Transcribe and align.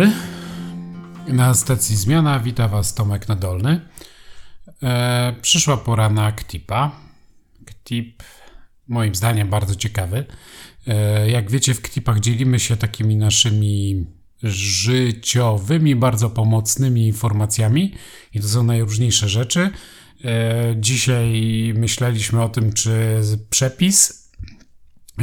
dobry. 0.00 0.12
Na 1.28 1.54
stacji 1.54 1.96
Zmiana 1.96 2.40
wita 2.40 2.68
Was 2.68 2.94
Tomek 2.94 3.28
Nadolny. 3.28 3.80
E, 4.82 5.34
przyszła 5.42 5.76
pora 5.76 6.10
na 6.10 6.32
KTIPa. 6.32 7.00
KTIP 7.66 8.22
moim 8.88 9.14
zdaniem 9.14 9.48
bardzo 9.48 9.74
ciekawy. 9.74 10.24
E, 10.86 11.30
jak 11.30 11.50
wiecie, 11.50 11.74
w 11.74 11.82
KTIPach 11.82 12.20
dzielimy 12.20 12.60
się 12.60 12.76
takimi 12.76 13.16
naszymi 13.16 14.06
życiowymi, 14.42 15.96
bardzo 15.96 16.30
pomocnymi 16.30 17.06
informacjami 17.06 17.94
i 18.34 18.40
to 18.40 18.48
są 18.48 18.62
najróżniejsze 18.62 19.28
rzeczy. 19.28 19.70
E, 20.24 20.74
dzisiaj 20.76 21.32
myśleliśmy 21.76 22.42
o 22.42 22.48
tym, 22.48 22.72
czy 22.72 23.20
przepis 23.50 24.30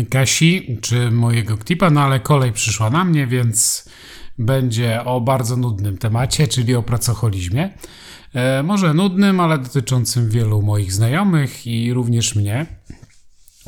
Kasi, 0.10 0.78
czy 0.82 1.12
mojego 1.12 1.58
KTIPa, 1.58 1.90
no 1.90 2.02
ale 2.02 2.20
kolej 2.20 2.52
przyszła 2.52 2.90
na 2.90 3.06
mnie, 3.06 3.28
więc 3.28 3.90
będzie 4.38 5.04
o 5.04 5.22
bardzo 5.22 5.58
nudnym 5.58 5.98
temacie, 5.98 6.48
czyli 6.48 6.76
o 6.76 6.84
pracocholizmie. 6.84 7.74
E, 8.34 8.64
może 8.64 8.94
nudnym, 8.94 9.40
ale 9.40 9.58
dotyczącym 9.58 10.30
wielu 10.30 10.62
moich 10.62 10.94
znajomych 10.94 11.68
i 11.68 11.94
również 11.94 12.36
mnie. 12.36 12.66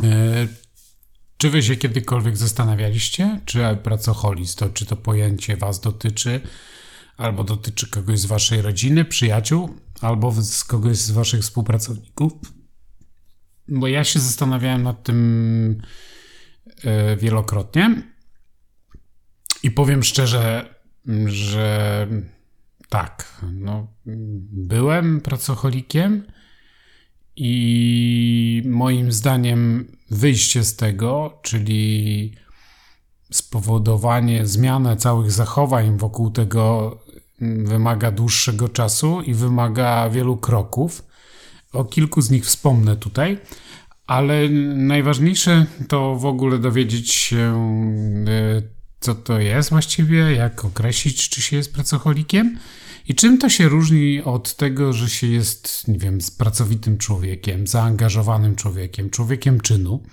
E, 0.03 0.47
czy 1.37 1.49
wy 1.49 1.63
się 1.63 1.75
kiedykolwiek 1.75 2.37
zastanawialiście, 2.37 3.39
czy 3.45 3.77
pracocholizm 3.83 4.57
to, 4.57 4.69
czy 4.69 4.85
to 4.85 4.95
pojęcie 4.95 5.57
was 5.57 5.79
dotyczy, 5.79 6.41
albo 7.17 7.43
dotyczy 7.43 7.89
kogoś 7.89 8.19
z 8.19 8.25
waszej 8.25 8.61
rodziny, 8.61 9.05
przyjaciół, 9.05 9.69
albo 10.01 10.31
z 10.31 10.63
kogoś 10.63 10.97
z 10.97 11.11
waszych 11.11 11.41
współpracowników? 11.41 12.33
Bo 13.67 13.87
ja 13.87 14.03
się 14.03 14.19
zastanawiałem 14.19 14.83
nad 14.83 15.03
tym 15.03 15.81
e, 16.83 17.17
wielokrotnie 17.17 18.03
i 19.63 19.71
powiem 19.71 20.03
szczerze, 20.03 20.75
że 21.25 22.07
tak, 22.89 23.41
no, 23.53 23.87
byłem 24.51 25.21
pracocholikiem 25.21 26.23
i 27.35 28.63
moim 28.65 29.11
zdaniem 29.11 29.91
wyjście 30.11 30.63
z 30.63 30.75
tego, 30.75 31.39
czyli 31.41 32.33
spowodowanie, 33.31 34.47
zmianę 34.47 34.97
całych 34.97 35.31
zachowań 35.31 35.97
wokół 35.97 36.31
tego 36.31 36.97
wymaga 37.41 38.11
dłuższego 38.11 38.69
czasu 38.69 39.21
i 39.21 39.33
wymaga 39.33 40.09
wielu 40.09 40.37
kroków. 40.37 41.05
O 41.73 41.85
kilku 41.85 42.21
z 42.21 42.31
nich 42.31 42.45
wspomnę 42.45 42.95
tutaj, 42.95 43.39
ale 44.07 44.49
najważniejsze 44.75 45.65
to 45.87 46.15
w 46.15 46.25
ogóle 46.25 46.57
dowiedzieć 46.59 47.11
się 47.11 47.53
e, 48.27 48.78
co 48.99 49.15
to 49.15 49.39
jest 49.39 49.69
właściwie, 49.69 50.17
jak 50.17 50.65
określić, 50.65 51.29
czy 51.29 51.41
się 51.41 51.57
jest 51.57 51.73
pracocholikiem 51.73 52.57
i 53.07 53.15
czym 53.15 53.37
to 53.37 53.49
się 53.49 53.69
różni 53.69 54.23
od 54.23 54.55
tego, 54.55 54.93
że 54.93 55.09
się 55.09 55.27
jest, 55.27 55.87
nie 55.87 55.97
wiem, 55.97 56.17
pracowitym 56.37 56.97
człowiekiem, 56.97 57.67
zaangażowanym 57.67 58.55
człowiekiem, 58.55 59.09
człowiekiem 59.09 59.61
czynu. 59.61 60.03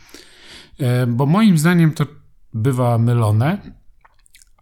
E, 0.79 1.07
bo 1.07 1.27
moim 1.27 1.59
zdaniem 1.59 1.93
to 1.93 2.07
bywa 2.55 2.99
mylone, 2.99 3.77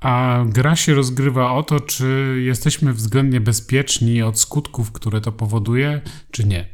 a 0.00 0.44
gra 0.48 0.76
się 0.76 0.94
rozgrywa 0.94 1.52
o 1.52 1.62
to, 1.62 1.80
czy 1.80 2.40
jesteśmy 2.44 2.92
względnie 2.92 3.40
bezpieczni 3.40 4.22
od 4.22 4.38
skutków, 4.38 4.92
które 4.92 5.20
to 5.20 5.32
powoduje, 5.32 6.00
czy 6.30 6.46
nie. 6.46 6.68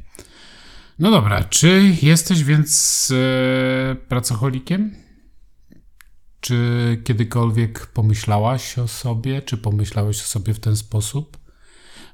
No 0.99 1.11
dobra, 1.11 1.45
czy 1.45 1.97
jesteś 2.03 2.45
więc 2.45 3.13
e, 3.13 3.95
pracocholikiem? 3.95 4.95
Czy 6.41 7.01
kiedykolwiek 7.05 7.87
pomyślałaś 7.87 8.79
o 8.79 8.89
sobie, 8.89 9.43
czy 9.43 9.57
pomyślałeś 9.57 10.23
o 10.23 10.25
sobie 10.25 10.55
w 10.55 10.61
ten 10.61 10.77
sposób? 10.77 11.39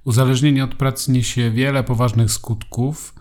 Uzależnienie 0.04 0.64
od 0.64 0.74
pracy 0.74 1.12
niesie 1.12 1.50
wiele 1.50 1.84
poważnych 1.84 2.30
skutków 2.30 3.14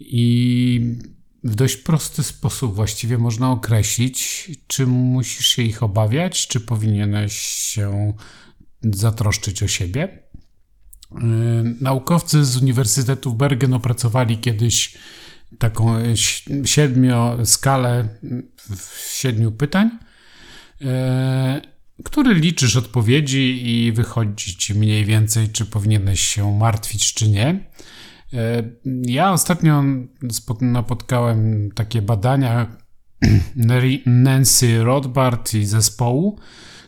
i 0.00 0.96
w 1.44 1.54
dość 1.54 1.76
prosty 1.76 2.22
sposób 2.22 2.74
właściwie 2.74 3.18
można 3.18 3.50
określić, 3.50 4.50
czy 4.66 4.86
musisz 4.86 5.46
się 5.46 5.62
ich 5.62 5.82
obawiać, 5.82 6.48
czy 6.48 6.60
powinieneś 6.60 7.32
się 7.38 8.12
zatroszczyć 8.82 9.62
o 9.62 9.68
siebie. 9.68 10.22
Yy, 11.12 11.20
naukowcy 11.80 12.44
z 12.44 12.56
Uniwersytetu 12.56 13.30
w 13.30 13.36
Bergen 13.36 13.74
opracowali 13.74 14.38
kiedyś 14.38 14.98
taką 15.58 16.14
siedmiu 16.64 17.14
skalę 17.44 18.08
siedmiu 19.10 19.52
pytań 19.52 19.90
który 22.04 22.34
liczysz 22.34 22.76
odpowiedzi 22.76 23.68
i 23.68 23.92
wychodzi 23.92 24.56
ci 24.56 24.74
mniej 24.74 25.04
więcej, 25.04 25.48
czy 25.48 25.66
powinieneś 25.66 26.20
się 26.20 26.58
martwić, 26.58 27.14
czy 27.14 27.28
nie. 27.28 27.70
E, 28.32 28.62
ja 29.02 29.32
ostatnio 29.32 29.84
napotkałem 30.60 31.70
takie 31.74 32.02
badania 32.02 32.76
Nancy 34.06 34.84
Rothbard 34.84 35.54
i 35.54 35.64
zespołu, 35.64 36.38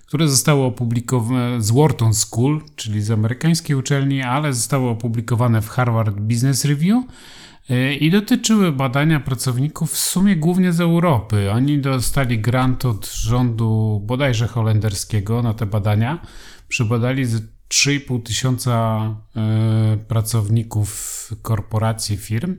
które 0.06 0.28
zostały 0.28 0.62
opublikowane 0.62 1.62
z 1.62 1.71
Wharton 1.71 2.15
School, 2.15 2.62
czyli 2.77 3.03
z 3.03 3.10
amerykańskiej 3.10 3.77
uczelni, 3.77 4.22
ale 4.22 4.53
zostały 4.53 4.88
opublikowane 4.88 5.62
w 5.62 5.69
Harvard 5.69 6.16
Business 6.16 6.65
Review 6.65 7.04
E, 7.04 7.58
i 8.01 8.11
dotyczyły 8.11 8.73
badania 8.73 9.21
pracowników 9.21 9.93
w 9.93 9.99
sumie 9.99 10.37
głównie 10.37 10.73
z 10.73 10.81
Europy. 10.81 11.51
Oni 11.51 11.79
dostali 11.79 12.39
grant 12.39 12.84
od 12.84 13.12
rządu 13.12 14.01
bodajże 14.06 14.47
holenderskiego 14.47 15.43
na 15.43 15.55
te 15.55 15.67
badania. 15.67 16.27
Przebadali 16.69 17.27
3,5 17.27 18.23
tysiąca 18.23 19.01
e, 19.37 19.97
pracowników 20.09 21.31
korporacji, 21.43 22.17
firm. 22.17 22.57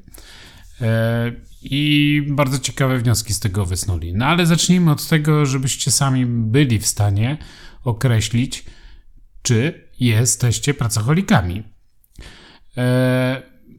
E, 0.81 1.31
I 1.61 2.23
bardzo 2.29 2.59
ciekawe 2.59 2.97
wnioski 2.97 3.33
z 3.33 3.39
tego 3.39 3.65
wysnuli. 3.65 4.13
No 4.13 4.25
ale 4.25 4.45
zacznijmy 4.45 4.91
od 4.91 5.07
tego, 5.07 5.45
żebyście 5.45 5.91
sami 5.91 6.25
byli 6.25 6.79
w 6.79 6.87
stanie 6.87 7.37
określić, 7.83 8.65
czy 9.41 9.89
jesteście 9.99 10.73
pracocholikami. 10.73 11.63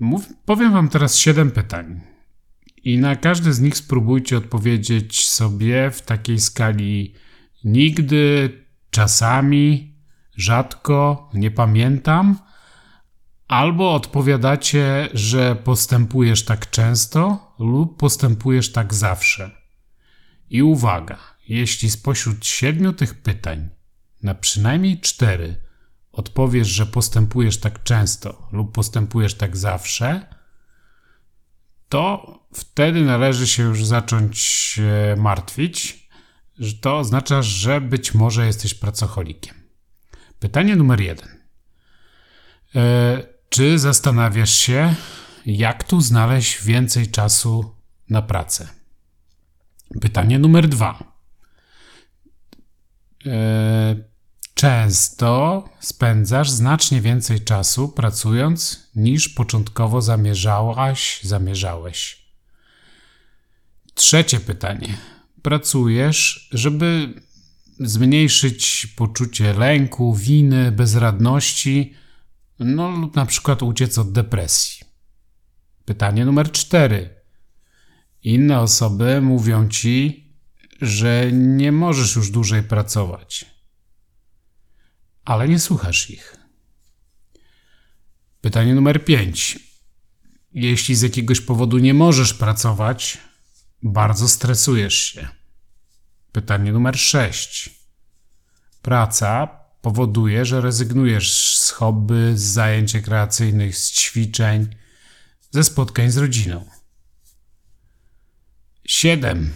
Mów, 0.01 0.29
powiem 0.45 0.73
Wam 0.73 0.89
teraz 0.89 1.17
siedem 1.17 1.51
pytań. 1.51 2.01
I 2.85 2.99
na 2.99 3.17
każde 3.17 3.53
z 3.53 3.61
nich 3.61 3.77
spróbujcie 3.77 4.37
odpowiedzieć 4.37 5.29
sobie 5.29 5.91
w 5.91 6.03
takiej 6.03 6.41
skali 6.41 7.15
nigdy, 7.65 8.53
czasami, 8.91 9.95
rzadko, 10.37 11.31
nie 11.35 11.51
pamiętam, 11.51 12.39
albo 13.49 13.95
odpowiadacie, 13.95 15.09
że 15.15 15.57
postępujesz 15.57 16.45
tak 16.45 16.71
często 16.71 17.53
lub 17.59 17.99
postępujesz 17.99 18.73
tak 18.73 18.95
zawsze. 18.95 19.51
I 20.51 20.63
uwaga, 20.63 21.19
jeśli 21.49 21.91
spośród 21.91 22.47
siedmiu 22.47 22.93
tych 22.93 23.23
pytań 23.23 23.69
na 24.23 24.35
przynajmniej 24.35 25.01
cztery 25.01 25.57
odpowiesz, 26.13 26.69
że 26.69 26.87
postępujesz 26.87 27.61
tak 27.61 27.83
często 27.83 28.49
lub 28.53 28.73
postępujesz 28.73 29.35
tak 29.35 29.57
zawsze, 29.57 30.27
to 31.89 32.35
wtedy 32.55 33.05
należy 33.05 33.47
się 33.47 33.63
już 33.63 33.85
zacząć 33.85 34.81
martwić, 35.17 36.09
że 36.59 36.75
to 36.75 36.99
oznacza, 36.99 37.43
że 37.43 37.81
być 37.81 38.15
może 38.15 38.47
jesteś 38.47 38.75
pracocholikiem. 38.75 39.55
Pytanie 40.39 40.77
numer 40.77 41.01
jeden. 41.01 41.29
E, 42.75 43.23
czy 43.49 43.79
zastanawiasz 43.79 44.55
się, 44.55 44.95
jak 45.47 45.85
tu 45.85 46.01
znaleźć 46.01 46.65
więcej 46.65 47.11
czasu 47.11 47.75
na 48.09 48.23
pracę? 48.23 48.69
Pytanie 50.01 50.39
numer 50.39 50.69
dwa. 50.69 51.13
Często 54.61 55.65
spędzasz 55.81 56.51
znacznie 56.51 57.01
więcej 57.01 57.41
czasu 57.41 57.89
pracując 57.89 58.89
niż 58.95 59.29
początkowo 59.29 60.03
zamierzałaś, 60.03 61.21
zamierzałeś. 61.23 62.27
Trzecie 63.95 64.41
pytanie. 64.41 64.99
Pracujesz, 65.43 66.49
żeby 66.53 67.15
zmniejszyć 67.79 68.87
poczucie 68.97 69.55
lęku, 69.55 70.15
winy, 70.15 70.73
bezradności, 70.73 71.95
no 72.59 72.91
lub 72.91 73.17
na 73.17 73.27
przykład 73.27 73.63
uciec 73.63 73.99
od 73.99 74.13
depresji. 74.13 74.81
Pytanie 75.85 76.25
numer 76.25 76.53
cztery. 76.53 77.15
Inne 78.23 78.61
osoby 78.61 79.21
mówią 79.21 79.69
ci, 79.69 80.29
że 80.81 81.33
nie 81.33 81.73
możesz 81.73 82.17
już 82.17 82.31
dłużej 82.31 82.63
pracować 82.63 83.60
ale 85.31 85.49
nie 85.49 85.59
słuchasz 85.59 86.11
ich. 86.11 86.37
Pytanie 88.41 88.75
numer 88.75 89.05
5. 89.05 89.59
Jeśli 90.53 90.95
z 90.95 91.03
jakiegoś 91.03 91.41
powodu 91.41 91.79
nie 91.79 91.95
możesz 91.95 92.35
pracować, 92.35 93.19
bardzo 93.83 94.29
stresujesz 94.29 94.95
się. 94.95 95.29
Pytanie 96.33 96.73
numer 96.73 96.99
6. 96.99 97.71
Praca 98.83 99.47
powoduje, 99.83 100.45
że 100.45 100.61
rezygnujesz 100.61 101.57
z 101.59 101.71
hobby, 101.71 102.33
z 102.35 102.43
zajęć 102.43 102.95
rekreacyjnych, 102.95 103.77
z 103.77 103.93
ćwiczeń, 103.93 104.77
ze 105.51 105.65
spotkań 105.65 106.11
z 106.11 106.17
rodziną. 106.17 106.67
7. 108.85 109.53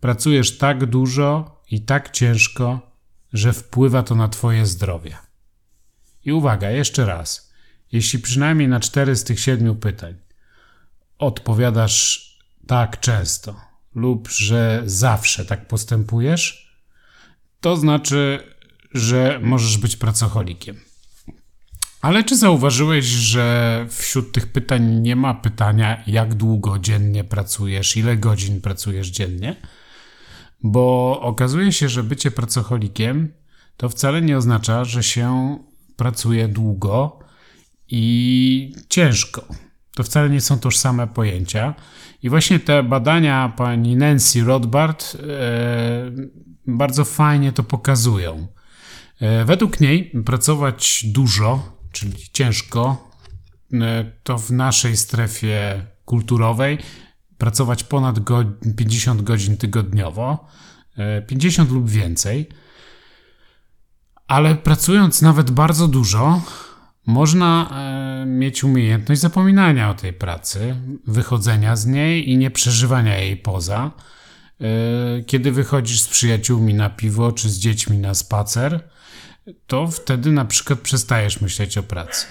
Pracujesz 0.00 0.58
tak 0.58 0.86
dużo 0.86 1.60
i 1.70 1.80
tak 1.80 2.10
ciężko, 2.10 2.87
że 3.32 3.52
wpływa 3.52 4.02
to 4.02 4.14
na 4.14 4.28
Twoje 4.28 4.66
zdrowie. 4.66 5.16
I 6.24 6.32
uwaga, 6.32 6.70
jeszcze 6.70 7.06
raz. 7.06 7.52
Jeśli 7.92 8.18
przynajmniej 8.18 8.68
na 8.68 8.80
cztery 8.80 9.16
z 9.16 9.24
tych 9.24 9.40
siedmiu 9.40 9.74
pytań 9.74 10.14
odpowiadasz 11.18 12.28
tak 12.66 13.00
często 13.00 13.68
lub 13.94 14.28
że 14.28 14.82
zawsze 14.86 15.44
tak 15.44 15.68
postępujesz, 15.68 16.72
to 17.60 17.76
znaczy, 17.76 18.54
że 18.94 19.40
możesz 19.42 19.78
być 19.78 19.96
pracocholikiem. 19.96 20.80
Ale 22.00 22.24
czy 22.24 22.36
zauważyłeś, 22.36 23.04
że 23.04 23.86
wśród 23.90 24.32
tych 24.32 24.52
pytań 24.52 25.00
nie 25.00 25.16
ma 25.16 25.34
pytania, 25.34 26.02
jak 26.06 26.34
długo 26.34 26.78
dziennie 26.78 27.24
pracujesz, 27.24 27.96
ile 27.96 28.16
godzin 28.16 28.60
pracujesz 28.60 29.08
dziennie? 29.08 29.56
Bo 30.62 31.18
okazuje 31.20 31.72
się, 31.72 31.88
że 31.88 32.02
bycie 32.02 32.30
pracocholikiem 32.30 33.32
to 33.76 33.88
wcale 33.88 34.22
nie 34.22 34.36
oznacza, 34.36 34.84
że 34.84 35.02
się 35.02 35.58
pracuje 35.96 36.48
długo 36.48 37.18
i 37.88 38.72
ciężko. 38.88 39.44
To 39.94 40.02
wcale 40.02 40.30
nie 40.30 40.40
są 40.40 40.58
tożsame 40.58 41.06
pojęcia. 41.06 41.74
I 42.22 42.28
właśnie 42.30 42.60
te 42.60 42.82
badania 42.82 43.52
pani 43.56 43.96
Nancy 43.96 44.44
Rothbard 44.44 45.14
e, 45.14 46.10
bardzo 46.66 47.04
fajnie 47.04 47.52
to 47.52 47.62
pokazują. 47.62 48.46
E, 49.20 49.44
według 49.44 49.80
niej 49.80 50.12
pracować 50.26 51.04
dużo, 51.06 51.78
czyli 51.92 52.16
ciężko, 52.32 53.10
e, 53.72 54.12
to 54.22 54.38
w 54.38 54.50
naszej 54.50 54.96
strefie 54.96 55.86
kulturowej 56.04 56.78
pracować 57.38 57.84
ponad 57.84 58.18
go 58.18 58.44
50 58.76 59.22
godzin 59.22 59.56
tygodniowo, 59.56 60.46
50 61.26 61.70
lub 61.70 61.90
więcej. 61.90 62.48
Ale 64.26 64.54
pracując 64.54 65.22
nawet 65.22 65.50
bardzo 65.50 65.88
dużo, 65.88 66.42
można 67.06 67.70
e, 68.22 68.26
mieć 68.26 68.64
umiejętność 68.64 69.20
zapominania 69.20 69.90
o 69.90 69.94
tej 69.94 70.12
pracy, 70.12 70.76
wychodzenia 71.06 71.76
z 71.76 71.86
niej 71.86 72.30
i 72.30 72.38
nie 72.38 72.50
przeżywania 72.50 73.18
jej 73.18 73.36
poza. 73.36 73.90
E, 74.60 75.22
kiedy 75.22 75.52
wychodzisz 75.52 76.00
z 76.00 76.08
przyjaciółmi 76.08 76.74
na 76.74 76.90
piwo 76.90 77.32
czy 77.32 77.50
z 77.50 77.58
dziećmi 77.58 77.98
na 77.98 78.14
spacer, 78.14 78.88
to 79.66 79.86
wtedy 79.86 80.32
na 80.32 80.44
przykład 80.44 80.80
przestajesz 80.80 81.40
myśleć 81.40 81.78
o 81.78 81.82
pracy. 81.82 82.26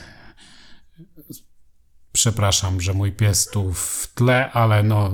Przepraszam, 2.18 2.82
że 2.82 2.94
mój 2.94 3.12
pies 3.12 3.48
tu 3.48 3.74
w 3.74 4.12
tle, 4.16 4.52
ale 4.52 4.84
no 4.84 5.12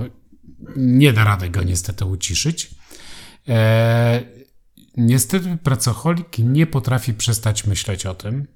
nie 0.76 1.12
da 1.12 1.24
rady 1.24 1.50
go 1.50 1.62
niestety 1.62 2.04
uciszyć. 2.04 2.74
E, 3.48 4.22
niestety 4.96 5.58
pracocholik 5.62 6.38
nie 6.38 6.66
potrafi 6.66 7.14
przestać 7.14 7.66
myśleć 7.66 8.06
o 8.06 8.14
tym 8.14 8.46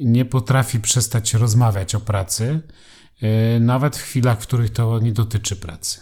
nie 0.00 0.24
potrafi 0.24 0.80
przestać 0.80 1.34
rozmawiać 1.34 1.94
o 1.94 2.00
pracy, 2.00 2.60
e, 3.22 3.60
nawet 3.60 3.96
w 3.96 4.02
chwilach, 4.02 4.38
w 4.40 4.46
których 4.46 4.70
to 4.70 4.98
nie 4.98 5.12
dotyczy 5.12 5.56
pracy. 5.56 6.00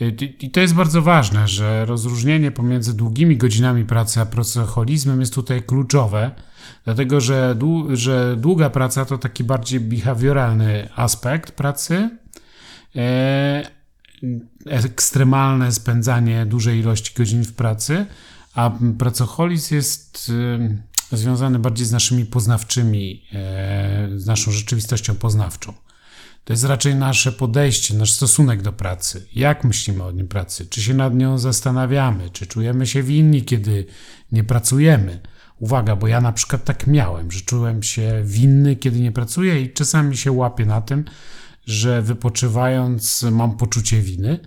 E, 0.00 0.08
I 0.40 0.50
to 0.50 0.60
jest 0.60 0.74
bardzo 0.74 1.02
ważne, 1.02 1.48
że 1.48 1.84
rozróżnienie 1.84 2.50
pomiędzy 2.50 2.96
długimi 2.96 3.36
godzinami 3.36 3.84
pracy 3.84 4.20
a 4.20 4.26
pracoholizmem 4.26 5.20
jest 5.20 5.34
tutaj 5.34 5.62
kluczowe, 5.62 6.30
dlatego 6.84 7.20
że, 7.20 7.56
że 7.92 8.36
długa 8.36 8.70
praca 8.70 9.04
to 9.04 9.18
taki 9.18 9.44
bardziej 9.44 9.80
behawioralny 9.80 10.88
aspekt 10.96 11.52
pracy, 11.52 12.10
e, 12.96 13.70
ekstremalne 14.66 15.72
spędzanie 15.72 16.46
dużej 16.46 16.78
ilości 16.78 17.14
godzin 17.16 17.44
w 17.44 17.52
pracy, 17.52 18.06
a 18.54 18.70
pracoholizm 18.98 19.74
jest 19.74 20.32
związany 21.12 21.58
bardziej 21.58 21.86
z 21.86 21.92
naszymi 21.92 22.26
poznawczymi, 22.26 23.22
e, 23.32 24.08
z 24.16 24.26
naszą 24.26 24.50
rzeczywistością 24.50 25.14
poznawczą. 25.14 25.72
To 26.46 26.52
jest 26.52 26.64
raczej 26.64 26.94
nasze 26.94 27.32
podejście, 27.32 27.94
nasz 27.94 28.12
stosunek 28.12 28.62
do 28.62 28.72
pracy. 28.72 29.26
Jak 29.34 29.64
myślimy 29.64 30.04
o 30.04 30.12
nim 30.12 30.28
pracy? 30.28 30.66
Czy 30.66 30.82
się 30.82 30.94
nad 30.94 31.14
nią 31.14 31.38
zastanawiamy? 31.38 32.30
Czy 32.30 32.46
czujemy 32.46 32.86
się 32.86 33.02
winni, 33.02 33.42
kiedy 33.42 33.86
nie 34.32 34.44
pracujemy? 34.44 35.20
Uwaga, 35.58 35.96
bo 35.96 36.08
ja 36.08 36.20
na 36.20 36.32
przykład 36.32 36.64
tak 36.64 36.86
miałem, 36.86 37.30
że 37.30 37.40
czułem 37.40 37.82
się 37.82 38.22
winny, 38.24 38.76
kiedy 38.76 39.00
nie 39.00 39.12
pracuję 39.12 39.60
i 39.60 39.72
czasami 39.72 40.16
się 40.16 40.32
łapię 40.32 40.66
na 40.66 40.80
tym, 40.80 41.04
że 41.66 42.02
wypoczywając 42.02 43.22
mam 43.22 43.56
poczucie 43.56 44.00
winy. 44.00 44.40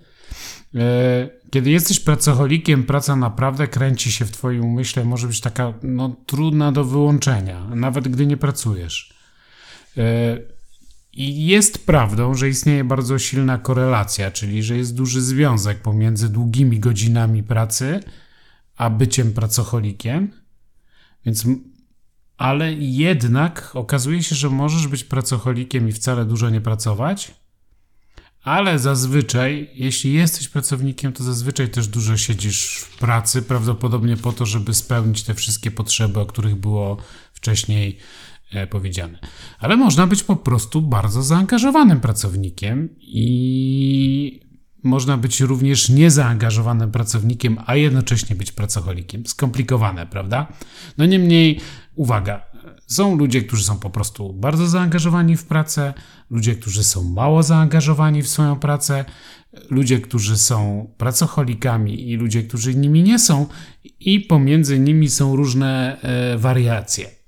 E, 0.74 1.28
kiedy 1.50 1.70
jesteś 1.70 2.00
pracocholikiem, 2.00 2.84
praca 2.84 3.16
naprawdę 3.16 3.68
kręci 3.68 4.12
się 4.12 4.24
w 4.24 4.30
Twoim 4.30 4.64
umyśle, 4.64 5.04
może 5.04 5.26
być 5.26 5.40
taka 5.40 5.74
no, 5.82 6.16
trudna 6.26 6.72
do 6.72 6.84
wyłączenia, 6.84 7.66
nawet 7.74 8.08
gdy 8.08 8.26
nie 8.26 8.36
pracujesz. 8.36 9.14
I 11.12 11.46
jest 11.46 11.86
prawdą, 11.86 12.34
że 12.34 12.48
istnieje 12.48 12.84
bardzo 12.84 13.18
silna 13.18 13.58
korelacja, 13.58 14.30
czyli 14.30 14.62
że 14.62 14.76
jest 14.76 14.94
duży 14.94 15.20
związek 15.20 15.82
pomiędzy 15.82 16.28
długimi 16.28 16.80
godzinami 16.80 17.42
pracy 17.42 18.00
a 18.80 18.90
byciem 18.90 19.32
pracocholikiem. 19.32 20.32
Więc, 21.26 21.46
ale 22.36 22.72
jednak 22.74 23.70
okazuje 23.74 24.22
się, 24.22 24.34
że 24.34 24.50
możesz 24.50 24.86
być 24.86 25.04
pracocholikiem 25.04 25.88
i 25.88 25.92
wcale 25.92 26.24
dużo 26.24 26.50
nie 26.50 26.60
pracować, 26.60 27.34
ale 28.42 28.78
zazwyczaj, 28.78 29.70
jeśli 29.74 30.12
jesteś 30.12 30.48
pracownikiem, 30.48 31.12
to 31.12 31.24
zazwyczaj 31.24 31.70
też 31.70 31.88
dużo 31.88 32.16
siedzisz 32.16 32.76
w 32.76 32.98
pracy, 32.98 33.42
prawdopodobnie 33.42 34.16
po 34.16 34.32
to, 34.32 34.46
żeby 34.46 34.74
spełnić 34.74 35.22
te 35.22 35.34
wszystkie 35.34 35.70
potrzeby, 35.70 36.20
o 36.20 36.26
których 36.26 36.56
było 36.56 36.96
wcześniej 37.32 37.98
powiedziane. 38.70 39.18
Ale 39.58 39.76
można 39.76 40.06
być 40.06 40.22
po 40.22 40.36
prostu 40.36 40.82
bardzo 40.82 41.22
zaangażowanym 41.22 42.00
pracownikiem 42.00 42.88
i 43.00 44.40
można 44.82 45.16
być 45.16 45.40
również 45.40 45.88
niezaangażowanym 45.88 46.90
pracownikiem, 46.90 47.58
a 47.66 47.76
jednocześnie 47.76 48.36
być 48.36 48.52
pracocholikiem. 48.52 49.26
Skomplikowane, 49.26 50.06
prawda? 50.06 50.46
No 50.98 51.06
niemniej, 51.06 51.60
uwaga, 51.94 52.42
są 52.86 53.16
ludzie, 53.16 53.42
którzy 53.42 53.64
są 53.64 53.78
po 53.78 53.90
prostu 53.90 54.32
bardzo 54.32 54.66
zaangażowani 54.66 55.36
w 55.36 55.44
pracę, 55.44 55.94
ludzie, 56.30 56.54
którzy 56.54 56.84
są 56.84 57.04
mało 57.04 57.42
zaangażowani 57.42 58.22
w 58.22 58.28
swoją 58.28 58.56
pracę, 58.56 59.04
ludzie, 59.70 60.00
którzy 60.00 60.38
są 60.38 60.90
pracocholikami 60.98 62.10
i 62.10 62.16
ludzie, 62.16 62.42
którzy 62.42 62.74
nimi 62.74 63.02
nie 63.02 63.18
są, 63.18 63.46
i 64.00 64.20
pomiędzy 64.20 64.78
nimi 64.78 65.08
są 65.08 65.36
różne 65.36 66.00
e, 66.02 66.38
wariacje. 66.38 67.19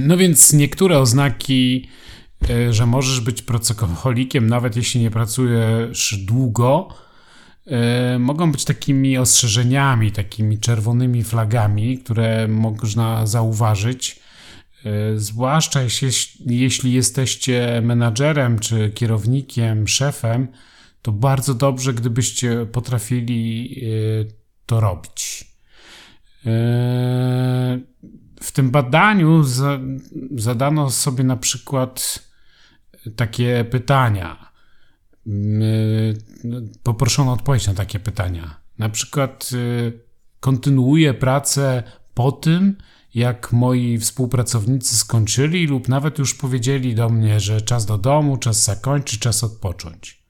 No 0.00 0.16
więc 0.16 0.52
niektóre 0.52 0.98
oznaki, 0.98 1.88
e, 2.50 2.72
że 2.72 2.86
możesz 2.86 3.20
być 3.20 3.42
pracocholikiem, 3.42 4.46
nawet 4.46 4.76
jeśli 4.76 5.00
nie 5.00 5.10
pracujesz 5.10 6.16
długo, 6.24 6.88
e, 7.66 8.18
mogą 8.18 8.52
być 8.52 8.64
takimi 8.64 9.18
ostrzeżeniami, 9.18 10.12
takimi 10.12 10.58
czerwonymi 10.58 11.24
flagami, 11.24 11.98
które 11.98 12.48
można 12.48 13.26
zauważyć 13.26 14.22
E, 14.84 15.18
zwłaszcza 15.18 15.82
jeśli, 15.82 16.60
jeśli 16.60 16.92
jesteście 16.92 17.82
menadżerem, 17.84 18.58
czy 18.58 18.90
kierownikiem, 18.90 19.88
szefem, 19.88 20.48
to 21.02 21.12
bardzo 21.12 21.54
dobrze, 21.54 21.94
gdybyście 21.94 22.66
potrafili 22.66 23.76
to 24.66 24.80
robić. 24.80 25.44
W 28.42 28.52
tym 28.52 28.70
badaniu 28.70 29.42
zadano 30.36 30.90
sobie 30.90 31.24
na 31.24 31.36
przykład 31.36 32.18
takie 33.16 33.64
pytania. 33.70 34.52
Poproszono 36.82 37.32
odpowiedź 37.32 37.66
na 37.66 37.74
takie 37.74 37.98
pytania. 37.98 38.60
Na 38.78 38.88
przykład, 38.88 39.50
kontynuuję 40.40 41.14
pracę 41.14 41.82
po 42.14 42.32
tym, 42.32 42.76
jak 43.14 43.52
moi 43.52 43.98
współpracownicy 43.98 44.96
skończyli 44.96 45.66
lub 45.66 45.88
nawet 45.88 46.18
już 46.18 46.34
powiedzieli 46.34 46.94
do 46.94 47.08
mnie, 47.08 47.40
że 47.40 47.60
czas 47.60 47.86
do 47.86 47.98
domu, 47.98 48.36
czas 48.36 48.64
zakończyć, 48.64 49.20
czas 49.20 49.44
odpocząć. 49.44 50.22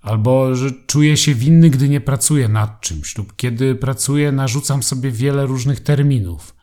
Albo 0.00 0.54
że 0.54 0.70
czuję 0.86 1.16
się 1.16 1.34
winny, 1.34 1.70
gdy 1.70 1.88
nie 1.88 2.00
pracuję 2.00 2.48
nad 2.48 2.80
czymś, 2.80 3.18
lub 3.18 3.36
kiedy 3.36 3.74
pracuję, 3.74 4.32
narzucam 4.32 4.82
sobie 4.82 5.10
wiele 5.10 5.46
różnych 5.46 5.80
terminów. 5.80 6.54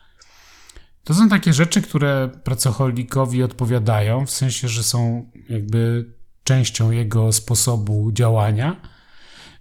To 1.04 1.14
są 1.14 1.28
takie 1.28 1.52
rzeczy, 1.52 1.82
które 1.82 2.30
pracocholikowi 2.44 3.42
odpowiadają, 3.42 4.26
w 4.26 4.30
sensie, 4.30 4.68
że 4.68 4.82
są 4.82 5.30
jakby 5.48 6.12
częścią 6.44 6.90
jego 6.90 7.32
sposobu 7.32 8.12
działania. 8.12 8.80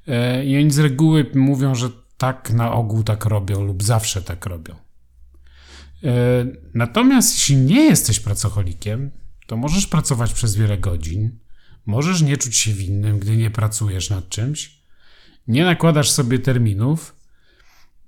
E, 0.07 0.45
I 0.45 0.57
oni 0.57 0.71
z 0.71 0.79
reguły 0.79 1.31
mówią, 1.35 1.75
że 1.75 1.89
tak 2.17 2.51
na 2.51 2.73
ogół 2.73 3.03
tak 3.03 3.25
robią 3.25 3.63
lub 3.63 3.83
zawsze 3.83 4.21
tak 4.21 4.45
robią. 4.45 4.75
Natomiast 6.73 7.33
jeśli 7.33 7.57
nie 7.57 7.81
jesteś 7.81 8.19
pracocholikiem, 8.19 9.11
to 9.47 9.57
możesz 9.57 9.87
pracować 9.87 10.33
przez 10.33 10.55
wiele 10.55 10.77
godzin, 10.77 11.39
możesz 11.85 12.21
nie 12.21 12.37
czuć 12.37 12.57
się 12.57 12.73
winnym, 12.73 13.19
gdy 13.19 13.37
nie 13.37 13.51
pracujesz 13.51 14.09
nad 14.09 14.29
czymś, 14.29 14.79
nie 15.47 15.65
nakładasz 15.65 16.11
sobie 16.11 16.39
terminów, 16.39 17.15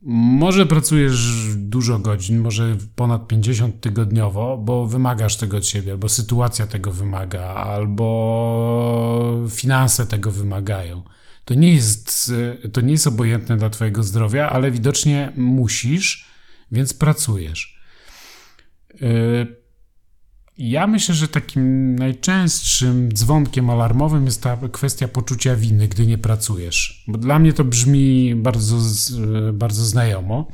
może 0.01 0.65
pracujesz 0.65 1.55
dużo 1.55 1.99
godzin, 1.99 2.39
może 2.39 2.77
ponad 2.95 3.27
50 3.27 3.81
tygodniowo, 3.81 4.57
bo 4.57 4.87
wymagasz 4.87 5.37
tego 5.37 5.57
od 5.57 5.65
siebie, 5.65 5.91
albo 5.91 6.09
sytuacja 6.09 6.67
tego 6.67 6.91
wymaga, 6.91 7.43
albo 7.43 9.47
finanse 9.49 10.07
tego 10.07 10.31
wymagają. 10.31 11.03
To 11.45 11.53
nie 11.53 11.73
jest, 11.73 12.31
to 12.73 12.81
nie 12.81 12.91
jest 12.91 13.07
obojętne 13.07 13.57
dla 13.57 13.69
Twojego 13.69 14.03
zdrowia, 14.03 14.49
ale 14.49 14.71
widocznie 14.71 15.33
musisz, 15.35 16.27
więc 16.71 16.93
pracujesz. 16.93 17.81
Yy, 19.01 19.60
ja 20.57 20.87
myślę, 20.87 21.15
że 21.15 21.27
takim 21.27 21.95
najczęstszym 21.95 23.13
dzwonkiem 23.13 23.69
alarmowym 23.69 24.25
jest 24.25 24.43
ta 24.43 24.57
kwestia 24.71 25.07
poczucia 25.07 25.55
winy, 25.55 25.87
gdy 25.87 26.07
nie 26.07 26.17
pracujesz. 26.17 27.03
Bo 27.07 27.17
dla 27.17 27.39
mnie 27.39 27.53
to 27.53 27.63
brzmi 27.63 28.35
bardzo, 28.35 28.77
bardzo 29.53 29.85
znajomo. 29.85 30.47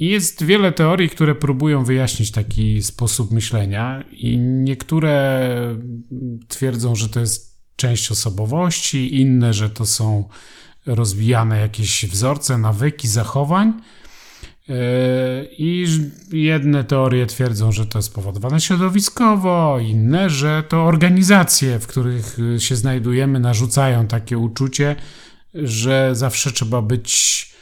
Jest 0.00 0.44
wiele 0.44 0.72
teorii, 0.72 1.08
które 1.08 1.34
próbują 1.34 1.84
wyjaśnić 1.84 2.30
taki 2.30 2.82
sposób 2.82 3.30
myślenia, 3.30 4.04
i 4.12 4.38
niektóre 4.38 5.48
twierdzą, 6.48 6.94
że 6.94 7.08
to 7.08 7.20
jest 7.20 7.62
część 7.76 8.10
osobowości, 8.10 9.20
inne, 9.20 9.54
że 9.54 9.70
to 9.70 9.86
są 9.86 10.28
rozwijane 10.86 11.60
jakieś 11.60 12.06
wzorce, 12.06 12.58
nawyki, 12.58 13.08
zachowań. 13.08 13.72
I 15.58 15.86
jedne 16.32 16.84
teorie 16.84 17.26
twierdzą, 17.26 17.72
że 17.72 17.86
to 17.86 17.98
jest 17.98 18.08
spowodowane 18.08 18.60
środowiskowo, 18.60 19.78
inne, 19.78 20.30
że 20.30 20.62
to 20.68 20.84
organizacje, 20.84 21.78
w 21.78 21.86
których 21.86 22.36
się 22.58 22.76
znajdujemy, 22.76 23.40
narzucają 23.40 24.06
takie 24.06 24.38
uczucie, 24.38 24.96
że 25.54 26.10
zawsze 26.12 26.52
trzeba 26.52 26.82
być 26.82 27.52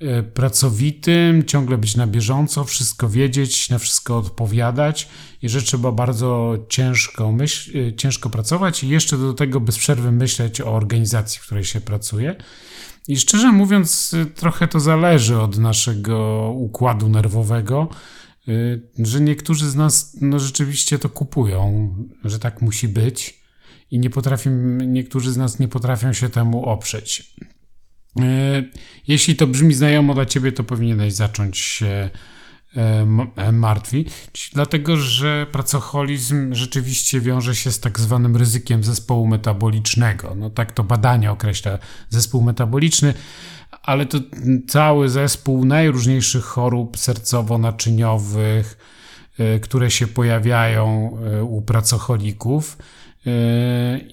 e, 0.00 0.22
pracowitym, 0.22 1.44
ciągle 1.44 1.78
być 1.78 1.96
na 1.96 2.06
bieżąco, 2.06 2.64
wszystko 2.64 3.08
wiedzieć, 3.08 3.70
na 3.70 3.78
wszystko 3.78 4.18
odpowiadać 4.18 5.08
i 5.42 5.48
że 5.48 5.62
trzeba 5.62 5.92
bardzo 5.92 6.58
ciężko, 6.68 7.32
myśl, 7.32 7.96
ciężko 7.96 8.30
pracować 8.30 8.84
i 8.84 8.88
jeszcze 8.88 9.18
do 9.18 9.34
tego 9.34 9.60
bez 9.60 9.78
przerwy 9.78 10.12
myśleć 10.12 10.60
o 10.60 10.74
organizacji, 10.74 11.40
w 11.40 11.42
której 11.42 11.64
się 11.64 11.80
pracuje. 11.80 12.36
I 13.08 13.16
szczerze 13.16 13.52
mówiąc, 13.52 14.14
y, 14.14 14.26
trochę 14.26 14.68
to 14.68 14.80
zależy 14.80 15.40
od 15.40 15.58
naszego 15.58 16.50
układu 16.56 17.08
nerwowego, 17.08 17.88
y, 18.48 18.82
że 18.98 19.20
niektórzy 19.20 19.70
z 19.70 19.74
nas 19.74 20.16
no, 20.20 20.38
rzeczywiście 20.38 20.98
to 20.98 21.08
kupują, 21.08 21.94
że 22.24 22.38
tak 22.38 22.62
musi 22.62 22.88
być 22.88 23.40
i 23.90 23.98
nie 23.98 24.10
niektórzy 24.86 25.32
z 25.32 25.36
nas 25.36 25.58
nie 25.58 25.68
potrafią 25.68 26.12
się 26.12 26.28
temu 26.28 26.64
oprzeć. 26.64 27.34
Y, 28.20 28.22
jeśli 29.06 29.36
to 29.36 29.46
brzmi 29.46 29.74
znajomo 29.74 30.14
dla 30.14 30.26
ciebie, 30.26 30.52
to 30.52 30.64
powinieneś 30.64 31.12
zacząć 31.12 31.58
się 31.58 32.10
martwi, 33.52 34.06
dlatego 34.52 34.96
że 34.96 35.46
pracoholizm 35.52 36.54
rzeczywiście 36.54 37.20
wiąże 37.20 37.54
się 37.54 37.72
z 37.72 37.80
tak 37.80 38.00
zwanym 38.00 38.36
ryzykiem 38.36 38.84
zespołu 38.84 39.26
metabolicznego. 39.26 40.34
No 40.34 40.50
tak 40.50 40.72
to 40.72 40.84
badanie 40.84 41.30
określa 41.30 41.78
zespół 42.10 42.42
metaboliczny, 42.42 43.14
ale 43.82 44.06
to 44.06 44.18
cały 44.68 45.08
zespół 45.08 45.64
najróżniejszych 45.64 46.44
chorób 46.44 46.96
sercowo-naczyniowych, 46.96 48.76
e, 49.38 49.60
które 49.60 49.90
się 49.90 50.06
pojawiają 50.06 51.18
u 51.42 51.62
pracocholików. 51.62 52.78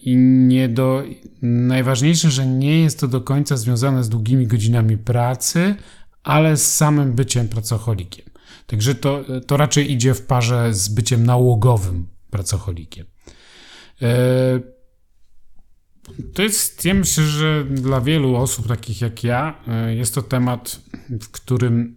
I 0.02 0.16
nie 0.48 0.70
do, 0.70 1.04
najważniejsze, 1.42 2.32
że 2.32 2.48
nie 2.48 2.82
jest 2.82 3.00
to 3.00 3.08
do 3.08 3.22
końca 3.22 3.58
związane 3.58 4.04
z 4.04 4.10
długimi 4.10 4.48
godzinami 4.48 4.98
pracy, 4.98 5.76
ale 6.24 6.58
z 6.58 6.76
samym 6.76 7.14
byciem 7.14 7.48
pracocholikiem. 7.48 8.26
Także 8.68 8.96
to, 8.96 9.24
to 9.48 9.58
raczej 9.58 9.92
idzie 9.92 10.14
w 10.14 10.22
parze 10.22 10.74
z 10.74 10.88
byciem 10.88 11.26
nałogowym 11.26 12.08
pracocholikiem. 12.30 13.06
E, 14.02 14.60
to 16.34 16.42
jest, 16.42 16.86
ja 16.86 16.94
myślę, 16.94 17.24
że 17.24 17.66
dla 17.66 18.02
wielu 18.02 18.36
osób 18.36 18.68
takich 18.68 19.02
jak 19.02 19.24
ja, 19.24 19.64
e, 19.68 19.96
jest 19.96 20.16
to 20.16 20.22
temat, 20.22 20.82
w 21.10 21.32
którym 21.32 21.96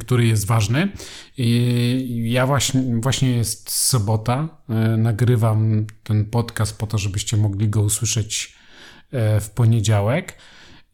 który 0.00 0.26
jest 0.26 0.46
ważny. 0.46 0.92
Ja 2.06 2.46
właśnie, 2.46 3.00
właśnie 3.00 3.30
jest 3.30 3.70
sobota, 3.70 4.48
e, 4.68 4.74
nagrywam 4.96 5.86
ten 6.02 6.24
podcast 6.24 6.78
po 6.78 6.86
to, 6.86 6.98
żebyście 6.98 7.36
mogli 7.36 7.68
go 7.68 7.82
usłyszeć 7.82 8.60
w 9.40 9.48
poniedziałek. 9.54 10.38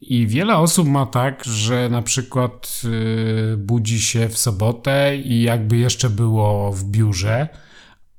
I 0.09 0.27
wiele 0.27 0.57
osób 0.57 0.89
ma 0.89 1.07
tak, 1.07 1.45
że 1.45 1.89
na 1.89 2.03
przykład 2.03 2.83
yy, 2.85 3.57
budzi 3.57 4.01
się 4.01 4.29
w 4.29 4.39
sobotę 4.39 5.17
i 5.17 5.43
jakby 5.43 5.77
jeszcze 5.77 6.11
było 6.11 6.73
w 6.73 6.85
biurze, 6.85 7.49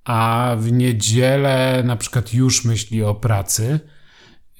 a 0.04 0.56
w 0.60 0.72
niedzielę 0.72 1.84
na 1.86 1.96
przykład 1.96 2.34
już 2.34 2.66
myśli 2.66 3.04
o 3.04 3.16
pracy. 3.16 3.80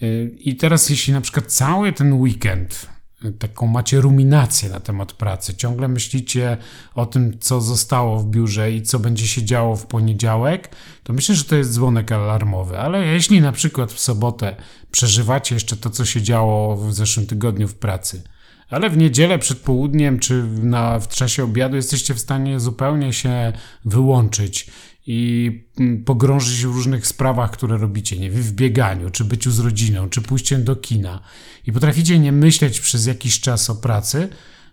Yy, 0.02 0.36
I 0.40 0.56
teraz, 0.56 0.90
jeśli 0.90 1.14
na 1.14 1.22
przykład 1.22 1.46
cały 1.46 1.94
ten 1.94 2.14
weekend 2.14 2.97
taką 3.32 3.68
macie 3.68 4.02
ruminację 4.02 4.70
na 4.70 4.80
temat 4.80 5.14
pracy, 5.14 5.56
ciągle 5.56 5.88
myślicie 5.88 6.58
o 6.96 7.06
tym, 7.06 7.38
co 7.40 7.62
zostało 7.62 8.20
w 8.20 8.26
biurze 8.26 8.72
i 8.72 8.82
co 8.82 9.00
będzie 9.00 9.28
się 9.28 9.44
działo 9.44 9.76
w 9.76 9.86
poniedziałek, 9.86 10.70
to 11.04 11.14
myślę, 11.14 11.36
że 11.36 11.44
to 11.44 11.56
jest 11.56 11.74
dzwonek 11.74 12.12
alarmowy. 12.12 12.80
Ale 12.80 13.06
jeśli 13.06 13.42
na 13.42 13.52
przykład 13.52 13.94
w 13.94 14.00
sobotę 14.00 14.56
przeżywacie 14.92 15.56
jeszcze 15.56 15.78
to, 15.78 15.90
co 15.90 16.06
się 16.06 16.22
działo 16.22 16.76
w 16.76 16.94
zeszłym 16.94 17.26
tygodniu 17.26 17.68
w 17.68 17.76
pracy, 17.76 18.24
ale 18.70 18.90
w 18.90 18.98
niedzielę 18.98 19.40
przed 19.40 19.60
południem 19.60 20.20
czy 20.20 20.44
na, 20.44 21.00
w 21.00 21.08
czasie 21.08 21.44
obiadu 21.44 21.76
jesteście 21.76 22.14
w 22.14 22.20
stanie 22.20 22.60
zupełnie 22.60 23.14
się 23.14 23.54
wyłączyć 23.86 24.68
i 25.08 25.52
mm, 25.80 26.04
pogrążyć 26.04 26.60
się 26.60 26.72
w 26.72 26.76
różnych 26.76 27.08
sprawach, 27.08 27.52
które 27.52 27.78
robicie, 27.78 28.18
nie 28.18 28.32
wiem, 28.32 28.42
w 28.42 28.52
bieganiu, 28.52 29.10
czy 29.10 29.26
byciu 29.26 29.52
z 29.52 29.60
rodziną, 29.60 30.10
czy 30.10 30.22
pójściem 30.22 30.64
do 30.64 30.76
kina 30.76 31.20
i 31.68 31.72
potraficie 31.72 32.20
nie 32.20 32.32
myśleć 32.32 32.80
przez 32.80 33.06
jakiś 33.06 33.40
czas 33.40 33.70
o 33.70 33.76
pracy, 33.76 34.30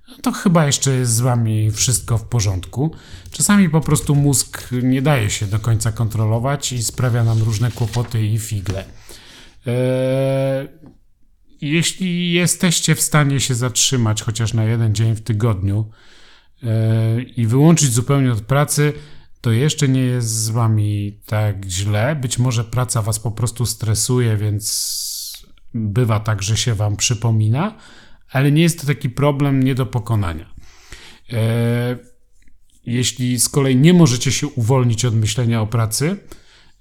no 0.08 0.14
to 0.22 0.32
chyba 0.32 0.66
jeszcze 0.66 0.94
jest 0.94 1.12
z 1.12 1.20
wami 1.20 1.70
wszystko 1.70 2.18
w 2.18 2.24
porządku. 2.24 2.94
Czasami 3.30 3.70
po 3.70 3.80
prostu 3.80 4.14
mózg 4.14 4.68
nie 4.82 5.02
daje 5.02 5.30
się 5.30 5.46
do 5.46 5.58
końca 5.58 5.92
kontrolować 5.92 6.72
i 6.72 6.82
sprawia 6.82 7.24
nam 7.24 7.42
różne 7.42 7.70
kłopoty 7.70 8.26
i 8.26 8.38
figle. 8.38 8.84
Eee, 9.66 10.68
jeśli 11.60 12.32
jesteście 12.32 12.94
w 12.94 13.00
stanie 13.00 13.40
się 13.40 13.54
zatrzymać 13.54 14.22
chociaż 14.22 14.54
na 14.54 14.64
jeden 14.64 14.94
dzień 14.94 15.14
w 15.14 15.22
tygodniu 15.22 15.90
eee, 16.62 17.40
i 17.40 17.46
wyłączyć 17.46 17.92
zupełnie 17.92 18.32
od 18.32 18.40
pracy, 18.40 18.92
to 19.44 19.52
jeszcze 19.52 19.88
nie 19.88 20.00
jest 20.00 20.28
z 20.28 20.50
wami 20.50 21.20
tak 21.26 21.64
źle. 21.64 22.16
Być 22.16 22.38
może 22.38 22.64
praca 22.64 23.02
was 23.02 23.18
po 23.18 23.30
prostu 23.30 23.66
stresuje, 23.66 24.36
więc 24.36 25.46
bywa 25.74 26.20
tak, 26.20 26.42
że 26.42 26.56
się 26.56 26.74
wam 26.74 26.96
przypomina, 26.96 27.78
ale 28.30 28.52
nie 28.52 28.62
jest 28.62 28.80
to 28.80 28.86
taki 28.86 29.10
problem 29.10 29.62
nie 29.62 29.74
do 29.74 29.86
pokonania. 29.86 30.54
E, 31.32 31.96
jeśli 32.86 33.40
z 33.40 33.48
kolei 33.48 33.76
nie 33.76 33.94
możecie 33.94 34.32
się 34.32 34.46
uwolnić 34.46 35.04
od 35.04 35.14
myślenia 35.14 35.60
o 35.60 35.66
pracy, 35.66 36.16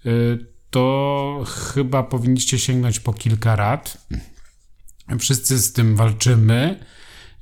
e, 0.06 0.10
to 0.70 1.44
chyba 1.48 2.04
powinniście 2.04 2.60
sięgnąć 2.60 3.00
po 3.00 3.14
kilka 3.14 3.56
rad. 3.56 4.08
Wszyscy 5.20 5.60
z 5.60 5.74
tym 5.74 5.96
walczymy, 5.96 6.86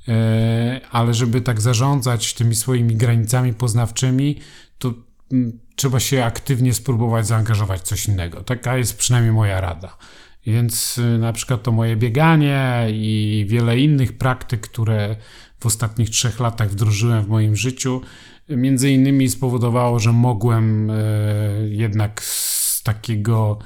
e, 0.08 0.80
ale 0.90 1.14
żeby 1.14 1.40
tak 1.40 1.60
zarządzać 1.60 2.34
tymi 2.34 2.54
swoimi 2.54 2.96
granicami 2.96 3.54
poznawczymi, 3.54 4.40
to 4.78 5.11
trzeba 5.76 6.00
się 6.00 6.24
aktywnie 6.24 6.74
spróbować 6.74 7.26
zaangażować 7.26 7.80
w 7.80 7.84
coś 7.84 8.06
innego. 8.06 8.44
Taka 8.44 8.76
jest 8.76 8.98
przynajmniej 8.98 9.32
moja 9.32 9.60
rada. 9.60 9.96
Więc 10.46 10.98
y, 10.98 11.18
na 11.18 11.32
przykład 11.32 11.62
to 11.62 11.72
moje 11.72 11.96
bieganie 11.96 12.86
i 12.90 13.46
wiele 13.48 13.78
innych 13.78 14.18
praktyk, 14.18 14.60
które 14.60 15.16
w 15.60 15.66
ostatnich 15.66 16.10
trzech 16.10 16.40
latach 16.40 16.70
wdrożyłem 16.70 17.24
w 17.24 17.28
moim 17.28 17.56
życiu, 17.56 18.00
między 18.48 18.90
innymi 18.90 19.28
spowodowało, 19.28 19.98
że 19.98 20.12
mogłem 20.12 20.90
y, 20.90 21.68
jednak 21.70 22.22
z 22.22 22.82
takiego 22.82 23.58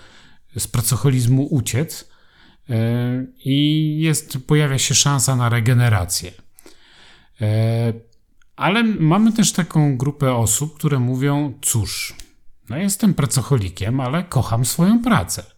z 0.56 0.68
pracocholizmu 0.68 1.46
uciec 1.50 2.10
y, 2.70 2.74
i 3.44 3.98
jest, 4.00 4.38
pojawia 4.46 4.78
się 4.78 4.94
szansa 4.94 5.36
na 5.36 5.48
regenerację. 5.48 6.30
Ale 8.56 8.84
mamy 8.84 9.32
też 9.32 9.52
taką 9.52 9.96
grupę 9.96 10.34
osób, 10.34 10.76
które 10.76 10.98
mówią: 10.98 11.58
Cóż, 11.62 12.14
no 12.68 12.76
jestem 12.76 13.14
pracocholikiem, 13.14 14.00
ale 14.00 14.24
kocham 14.24 14.64
swoją 14.64 15.02
pracę. 15.02 15.56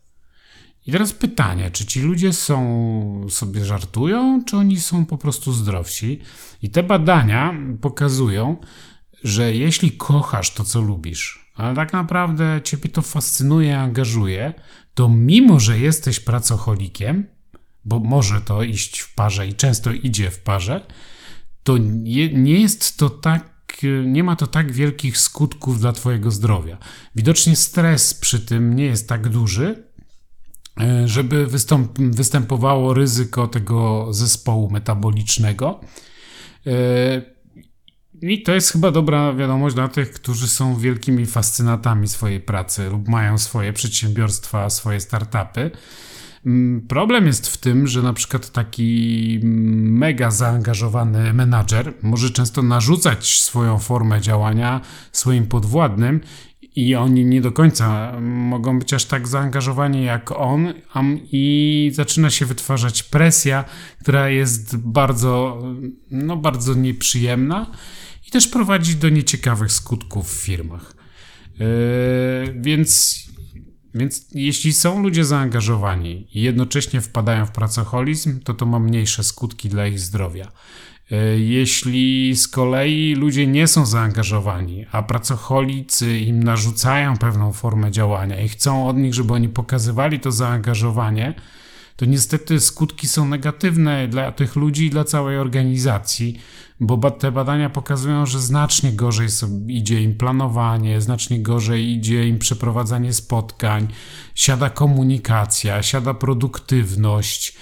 I 0.86 0.92
teraz 0.92 1.12
pytanie, 1.12 1.70
czy 1.70 1.86
ci 1.86 2.00
ludzie 2.00 2.32
są 2.32 3.26
sobie 3.28 3.64
żartują, 3.64 4.44
czy 4.44 4.56
oni 4.56 4.80
są 4.80 5.06
po 5.06 5.18
prostu 5.18 5.52
zdrowsi? 5.52 6.20
I 6.62 6.70
te 6.70 6.82
badania 6.82 7.54
pokazują, 7.80 8.56
że 9.24 9.54
jeśli 9.54 9.92
kochasz 9.92 10.54
to, 10.54 10.64
co 10.64 10.80
lubisz, 10.80 11.52
ale 11.54 11.74
tak 11.74 11.92
naprawdę 11.92 12.60
ciebie 12.64 12.88
to 12.88 13.02
fascynuje, 13.02 13.78
angażuje, 13.78 14.54
to 14.94 15.08
mimo, 15.08 15.60
że 15.60 15.78
jesteś 15.78 16.20
pracocholikiem, 16.20 17.26
bo 17.84 17.98
może 17.98 18.40
to 18.40 18.62
iść 18.62 19.00
w 19.00 19.14
parze 19.14 19.46
i 19.46 19.54
często 19.54 19.92
idzie 19.92 20.30
w 20.30 20.38
parze, 20.38 20.86
to 21.68 21.78
nie, 21.78 22.32
nie 22.32 22.60
jest 22.60 22.96
to 22.98 23.10
tak 23.10 23.58
nie 24.04 24.25
ma 24.25 24.37
to 24.37 24.46
tak 24.46 24.72
wielkich 24.72 25.18
skutków 25.18 25.80
dla 25.80 25.92
Twojego 25.92 26.30
zdrowia. 26.30 26.78
Widocznie 27.16 27.56
stres 27.56 28.14
przy 28.14 28.40
tym 28.40 28.76
nie 28.76 28.84
jest 28.84 29.08
tak 29.08 29.28
duży, 29.28 29.84
e, 30.80 31.08
żeby 31.08 31.46
występowało 31.98 32.94
ryzyko 32.94 33.48
tego 33.48 34.08
zespołu 34.10 34.70
metabolicznego. 34.70 35.80
E, 36.66 37.22
i 38.22 38.42
to 38.42 38.54
jest 38.54 38.72
chyba 38.72 38.90
dobra 38.90 39.34
wiadomość 39.34 39.75
dla 39.75 39.88
tych, 39.88 40.12
którzy 40.12 40.48
są 40.48 40.76
wielkimi 40.76 41.26
fascynatami 41.26 42.08
swojej 42.08 42.40
pracy 42.40 42.90
lub 42.90 43.08
mają 43.08 43.38
swoje 43.38 43.72
przedsiębiorstwa, 43.72 44.70
swoje 44.70 45.00
startupy. 45.00 45.70
Mm, 46.47 46.80
problem 46.80 47.26
jest 47.26 47.49
w 47.49 47.57
tym, 47.57 47.87
że 47.87 48.02
na 48.02 48.12
przykład 48.12 48.52
taki 48.52 49.40
mega 49.42 50.30
zaangażowany 50.30 51.33
menadżer 51.33 51.92
może 52.02 52.30
często 52.30 52.62
narzucać 52.62 53.40
swoją 53.40 53.78
formę 53.78 54.21
działania 54.21 54.80
swoim 55.12 55.47
podwładnym 55.47 56.21
i 56.76 56.95
oni 56.95 57.25
nie 57.25 57.40
do 57.40 57.52
końca 57.52 58.12
mogą 58.21 58.78
być 58.78 58.95
aż 58.95 59.04
tak 59.04 59.28
zaangażowani 59.28 60.04
jak 60.04 60.33
on, 60.33 60.73
i 61.33 61.90
zaczyna 61.95 62.30
się 62.30 62.47
wytwarzać 62.47 63.02
presja, 63.02 63.64
która 64.02 64.28
jest 64.28 64.76
bardzo, 64.76 65.62
no 66.11 66.37
bardzo 66.37 66.75
nieprzyjemna 66.75 67.71
i 68.28 68.30
też 68.30 68.49
prowadzi 68.49 68.97
do 68.97 69.09
nieciekawych 69.09 69.73
skutków 69.73 70.33
w 70.33 70.42
firmach. 70.42 70.95
Yy, 71.59 71.66
więc, 72.61 73.18
więc 73.95 74.26
jeśli 74.35 74.73
są 74.73 75.02
ludzie 75.02 75.25
zaangażowani 75.25 76.26
i 76.35 76.42
jednocześnie 76.42 77.00
wpadają 77.00 77.47
w 77.47 77.50
pracoholizm, 77.50 78.40
to 78.40 78.54
to 78.54 78.66
ma 78.66 78.78
mniejsze 78.78 79.25
skutki 79.25 79.68
dla 79.68 79.87
ich 79.87 80.00
zdrowia. 80.00 80.52
Yy, 81.11 81.40
jeśli 81.40 82.37
z 82.37 82.49
kolei 82.49 83.14
ludzie 83.14 83.47
nie 83.47 83.66
są 83.66 83.87
zaangażowani, 83.87 84.87
a 84.92 85.02
pracocholicy 85.02 86.18
im 86.18 86.42
narzucają 86.42 87.16
pewną 87.16 87.52
formę 87.52 87.90
działania 87.90 88.40
i 88.40 88.49
chcą 88.49 88.88
od 88.88 88.97
nich, 88.97 89.14
żeby 89.14 89.33
oni 89.33 89.49
pokazywali 89.49 90.21
to 90.21 90.33
zaangażowanie, 90.33 91.35
to 91.98 92.04
niestety 92.04 92.60
skutki 92.60 93.08
są 93.08 93.28
negatywne 93.28 94.08
dla 94.08 94.32
tych 94.32 94.56
ludzi 94.56 94.86
i 94.86 94.90
dla 94.90 95.04
całej 95.04 95.38
organizacji, 95.38 96.40
bo 96.80 97.10
te 97.10 97.32
badania 97.32 97.70
pokazują, 97.70 98.26
że 98.26 98.40
znacznie 98.40 98.92
gorzej 98.92 99.28
idzie 99.68 100.02
im 100.02 100.14
planowanie, 100.14 101.00
znacznie 101.00 101.42
gorzej 101.42 101.88
idzie 101.90 102.28
im 102.28 102.38
przeprowadzanie 102.38 103.12
spotkań, 103.12 103.88
siada 104.34 104.70
komunikacja, 104.70 105.82
siada 105.82 106.14
produktywność. 106.14 107.56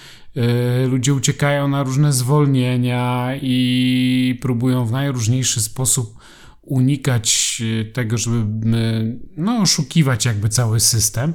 Y, 0.83 0.87
ludzie 0.87 1.13
uciekają 1.13 1.67
na 1.67 1.83
różne 1.83 2.13
zwolnienia 2.13 3.29
i 3.41 4.39
próbują 4.41 4.85
w 4.85 4.91
najróżniejszy 4.91 5.61
sposób 5.61 6.17
unikać 6.61 7.57
y, 7.61 7.91
tego, 7.93 8.17
żeby 8.17 9.17
no, 9.37 9.57
oszukiwać 9.57 10.25
jakby 10.25 10.49
cały 10.49 10.79
system. 10.79 11.33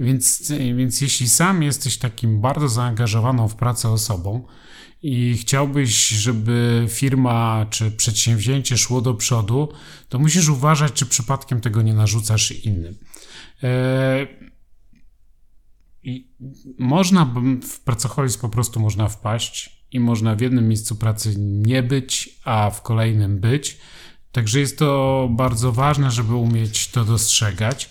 Więc, 0.00 0.52
więc 0.76 1.00
jeśli 1.00 1.28
sam 1.28 1.62
jesteś 1.62 1.98
takim 1.98 2.40
bardzo 2.40 2.68
zaangażowaną 2.68 3.48
w 3.48 3.56
pracę 3.56 3.88
osobą 3.88 4.46
i 5.02 5.36
chciałbyś, 5.36 6.08
żeby 6.08 6.86
firma 6.88 7.66
czy 7.70 7.90
przedsięwzięcie 7.90 8.76
szło 8.76 9.00
do 9.00 9.14
przodu, 9.14 9.68
to 10.08 10.18
musisz 10.18 10.48
uważać, 10.48 10.92
czy 10.92 11.06
przypadkiem 11.06 11.60
tego 11.60 11.82
nie 11.82 11.94
narzucasz 11.94 12.52
innym. 12.52 12.98
E, 13.62 14.26
i 16.02 16.32
można 16.78 17.34
w 17.68 17.80
pracoholizm 17.80 18.40
po 18.40 18.48
prostu 18.48 18.80
można 18.80 19.08
wpaść 19.08 19.84
i 19.92 20.00
można 20.00 20.34
w 20.34 20.40
jednym 20.40 20.68
miejscu 20.68 20.96
pracy 20.96 21.34
nie 21.38 21.82
być, 21.82 22.38
a 22.44 22.70
w 22.70 22.82
kolejnym 22.82 23.40
być. 23.40 23.78
Także 24.32 24.60
jest 24.60 24.78
to 24.78 25.28
bardzo 25.32 25.72
ważne, 25.72 26.10
żeby 26.10 26.34
umieć 26.34 26.88
to 26.88 27.04
dostrzegać. 27.04 27.90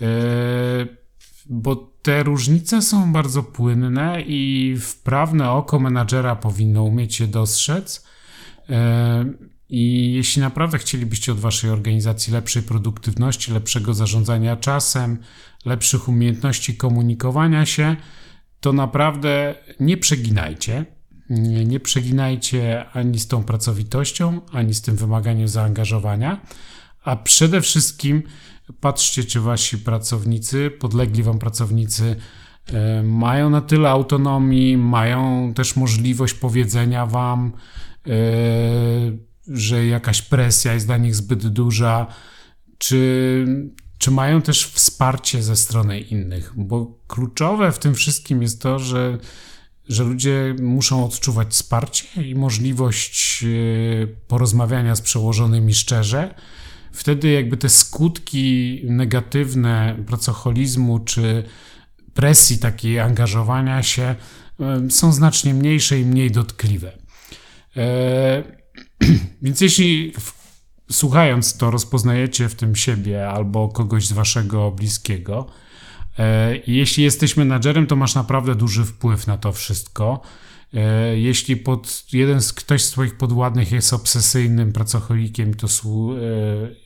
E, 0.00 1.05
bo 1.48 1.76
te 2.02 2.22
różnice 2.22 2.82
są 2.82 3.12
bardzo 3.12 3.42
płynne 3.42 4.22
i 4.22 4.74
wprawne 4.80 5.50
oko 5.50 5.78
menadżera 5.78 6.36
powinno 6.36 6.82
umieć 6.82 7.20
je 7.20 7.26
dostrzec. 7.26 8.04
E, 8.70 9.24
I 9.68 10.12
jeśli 10.12 10.42
naprawdę 10.42 10.78
chcielibyście 10.78 11.32
od 11.32 11.40
waszej 11.40 11.70
organizacji 11.70 12.32
lepszej 12.32 12.62
produktywności, 12.62 13.52
lepszego 13.52 13.94
zarządzania 13.94 14.56
czasem, 14.56 15.18
lepszych 15.64 16.08
umiejętności 16.08 16.76
komunikowania 16.76 17.66
się, 17.66 17.96
to 18.60 18.72
naprawdę 18.72 19.54
nie 19.80 19.96
przeginajcie. 19.96 20.84
Nie, 21.30 21.64
nie 21.64 21.80
przeginajcie 21.80 22.88
ani 22.92 23.18
z 23.18 23.28
tą 23.28 23.44
pracowitością, 23.44 24.40
ani 24.52 24.74
z 24.74 24.82
tym 24.82 24.96
wymaganiem 24.96 25.48
zaangażowania, 25.48 26.40
a 27.04 27.16
przede 27.16 27.60
wszystkim 27.60 28.22
patrzcie, 28.80 29.24
czy 29.24 29.40
wasi 29.40 29.78
pracownicy, 29.78 30.70
podlegli 30.70 31.22
wam 31.22 31.38
pracownicy 31.38 32.16
e, 32.66 33.02
mają 33.02 33.50
na 33.50 33.60
tyle 33.60 33.90
autonomii, 33.90 34.76
mają 34.76 35.52
też 35.54 35.76
możliwość 35.76 36.34
powiedzenia 36.34 37.06
wam, 37.06 37.52
e, 38.06 38.10
że 39.48 39.86
jakaś 39.86 40.22
presja 40.22 40.74
jest 40.74 40.86
dla 40.86 40.96
nich 40.96 41.14
zbyt 41.14 41.46
duża, 41.46 42.06
czy, 42.78 43.46
czy 43.98 44.10
mają 44.10 44.42
też 44.42 44.66
wsparcie 44.66 45.42
ze 45.42 45.56
strony 45.56 46.00
innych, 46.00 46.52
bo 46.56 46.98
kluczowe 47.06 47.72
w 47.72 47.78
tym 47.78 47.94
wszystkim 47.94 48.42
jest 48.42 48.62
to, 48.62 48.78
że, 48.78 49.18
że 49.88 50.04
ludzie 50.04 50.56
muszą 50.62 51.04
odczuwać 51.04 51.48
wsparcie 51.48 52.22
i 52.22 52.34
możliwość 52.34 53.44
e, 53.44 54.06
porozmawiania 54.06 54.96
z 54.96 55.00
przełożonymi 55.00 55.74
szczerze 55.74 56.34
wtedy 56.96 57.30
jakby 57.30 57.56
te 57.56 57.68
skutki 57.68 58.80
negatywne 58.84 59.96
pracoholizmu 60.06 60.98
czy 60.98 61.42
presji 62.14 62.58
takiej 62.58 63.00
angażowania 63.00 63.82
się 63.82 64.14
są 64.88 65.12
znacznie 65.12 65.54
mniejsze 65.54 66.00
i 66.00 66.04
mniej 66.04 66.30
dotkliwe. 66.30 66.92
E, 67.76 68.42
więc 69.42 69.60
jeśli 69.60 70.12
słuchając 70.90 71.56
to 71.56 71.70
rozpoznajecie 71.70 72.48
w 72.48 72.54
tym 72.54 72.76
siebie 72.76 73.28
albo 73.28 73.68
kogoś 73.68 74.06
z 74.06 74.12
waszego 74.12 74.70
bliskiego, 74.70 75.46
e, 75.48 75.65
jeśli 76.66 77.04
jesteś 77.04 77.36
menadżerem, 77.36 77.86
to 77.86 77.96
masz 77.96 78.14
naprawdę 78.14 78.54
duży 78.54 78.84
wpływ 78.84 79.26
na 79.26 79.38
to 79.38 79.52
wszystko. 79.52 80.22
E, 80.74 81.18
jeśli 81.18 81.56
pod, 81.56 82.04
jeden 82.12 82.42
z, 82.42 82.52
ktoś 82.52 82.82
z 82.82 82.90
Twoich 82.90 83.16
podwładnych 83.16 83.72
jest 83.72 83.92
obsesyjnym 83.92 84.72
pracocholikiem, 84.72 85.54
to 85.54 85.66
e, 85.66 85.70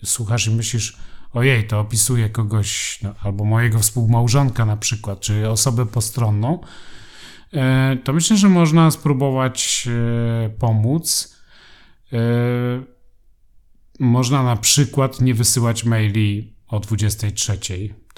słuchasz 0.06 0.46
i 0.46 0.50
myślisz, 0.50 0.96
ojej, 1.32 1.66
to 1.66 1.80
opisuje 1.80 2.28
kogoś, 2.28 2.98
no, 3.02 3.14
albo 3.22 3.44
mojego 3.44 3.78
współmałżonka 3.78 4.64
na 4.64 4.76
przykład, 4.76 5.20
czy 5.20 5.48
osobę 5.48 5.86
postronną, 5.86 6.60
e, 7.52 7.96
to 8.04 8.12
myślę, 8.12 8.36
że 8.36 8.48
można 8.48 8.90
spróbować 8.90 9.88
pomóc. 10.58 11.36
Można 13.98 14.42
na 14.42 14.56
przykład 14.56 15.20
nie 15.20 15.34
wysyłać 15.34 15.84
maili 15.84 16.54
o 16.68 16.80
23. 16.80 17.58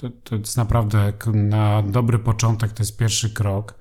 To, 0.03 0.11
to 0.25 0.37
jest 0.37 0.57
naprawdę 0.57 1.12
na 1.35 1.83
dobry 1.83 2.19
początek, 2.19 2.73
to 2.73 2.83
jest 2.83 2.97
pierwszy 2.97 3.31
krok. 3.31 3.75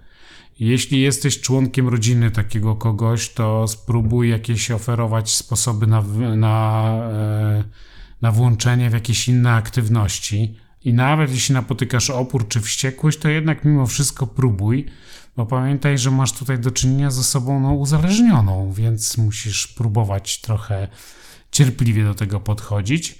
Jeśli 0.60 1.02
jesteś 1.02 1.42
członkiem 1.42 1.90
rodziny 1.90 2.32
takiego 2.32 2.76
kogoś, 2.76 3.30
to 3.30 3.68
spróbuj 3.68 4.30
jakieś 4.30 4.72
oferować 4.72 5.34
sposoby 5.34 5.88
na, 5.88 6.02
na, 6.36 6.84
e, 7.14 7.64
na 8.22 8.32
włączenie 8.32 8.90
w 8.90 8.94
jakieś 8.94 9.28
inne 9.28 9.52
aktywności. 9.54 10.58
I 10.84 10.94
nawet 10.94 11.32
jeśli 11.32 11.54
napotykasz 11.54 12.10
opór 12.10 12.48
czy 12.48 12.62
wściekłość, 12.62 13.20
to 13.20 13.30
jednak 13.30 13.66
mimo 13.66 13.88
wszystko 13.88 14.28
próbuj, 14.28 14.86
bo 15.38 15.46
pamiętaj, 15.46 15.98
że 15.98 16.12
masz 16.12 16.32
tutaj 16.32 16.60
do 16.60 16.72
czynienia 16.72 17.12
z 17.12 17.20
osobą 17.20 17.60
no, 17.60 17.74
uzależnioną, 17.74 18.74
więc 18.74 19.18
musisz 19.18 19.68
próbować 19.68 20.42
trochę 20.42 20.88
cierpliwie 21.52 22.04
do 22.04 22.16
tego 22.16 22.40
podchodzić. 22.40 23.20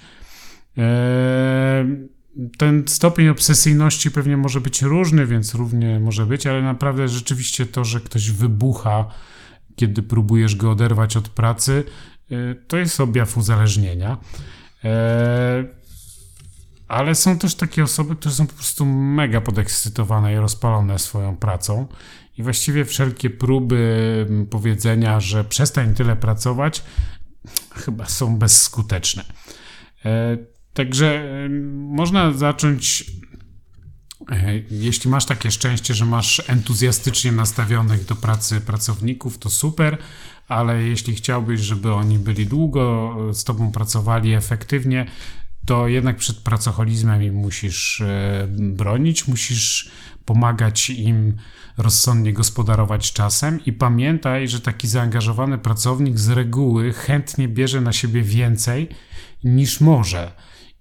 Eee, 0.78 2.21
ten 2.58 2.84
stopień 2.88 3.28
obsesyjności 3.28 4.12
pewnie 4.12 4.38
może 4.38 4.62
być 4.62 4.82
różny, 4.82 5.26
więc 5.26 5.56
równie 5.56 6.00
może 6.00 6.26
być, 6.26 6.48
ale 6.48 6.62
naprawdę 6.62 7.08
rzeczywiście 7.08 7.66
to, 7.66 7.86
że 7.86 8.00
ktoś 8.00 8.32
wybucha, 8.32 9.06
kiedy 9.76 10.04
próbujesz 10.04 10.56
go 10.56 10.72
oderwać 10.72 11.18
od 11.18 11.30
pracy, 11.30 11.84
y, 12.32 12.56
to 12.68 12.78
jest 12.78 13.00
objaw 13.00 13.38
uzależnienia. 13.38 14.18
E, 14.84 15.64
ale 16.88 17.16
są 17.16 17.38
też 17.38 17.56
takie 17.56 17.84
osoby, 17.84 18.16
które 18.16 18.36
są 18.36 18.48
po 18.48 18.54
prostu 18.54 18.86
mega 18.86 19.42
podekscytowane 19.42 20.34
i 20.34 20.38
rozpalone 20.38 21.00
swoją 21.00 21.38
pracą. 21.38 21.88
I 22.38 22.44
właściwie 22.44 22.86
wszelkie 22.86 23.30
próby 23.30 24.48
powiedzenia, 24.50 25.20
że 25.20 25.44
przestań 25.44 25.94
tyle 25.94 26.16
pracować, 26.16 26.84
chyba 27.76 28.06
są 28.06 28.38
bezskuteczne. 28.40 29.24
E, 30.72 30.76
także 30.76 31.24
można 31.70 32.32
zacząć 32.32 33.06
E, 34.32 34.62
jeśli 34.72 35.10
masz 35.10 35.26
takie 35.26 35.52
szczęście, 35.52 35.94
że 35.94 36.06
masz 36.06 36.42
entuzjastycznie 36.48 37.32
nastawionych 37.32 38.06
do 38.06 38.16
pracy 38.16 38.62
pracowników, 38.62 39.38
to 39.38 39.50
super, 39.50 39.98
ale 40.48 40.84
jeśli 40.84 41.16
chciałbyś, 41.16 41.62
żeby 41.62 41.94
oni 41.94 42.20
byli 42.20 42.46
długo 42.48 43.16
z 43.34 43.44
tobą 43.44 43.72
pracowali 43.72 44.34
efektywnie, 44.34 45.06
to 45.66 45.88
jednak 45.88 46.18
przed 46.18 46.38
pracoholizmem 46.38 47.24
im 47.24 47.36
musisz 47.36 48.02
e, 48.02 48.48
bronić, 48.50 49.28
musisz 49.28 49.92
pomagać 50.26 50.90
im 50.90 51.38
rozsądnie 51.78 52.34
gospodarować 52.34 53.14
czasem 53.14 53.66
i 53.66 53.74
pamiętaj, 53.74 54.48
że 54.48 54.60
taki 54.60 54.88
zaangażowany 54.88 55.58
pracownik 55.58 56.20
z 56.20 56.30
reguły 56.30 56.94
chętnie 56.94 57.48
bierze 57.48 57.82
na 57.82 57.94
siebie 57.94 58.22
więcej 58.22 58.90
niż 59.44 59.82
może 59.82 60.32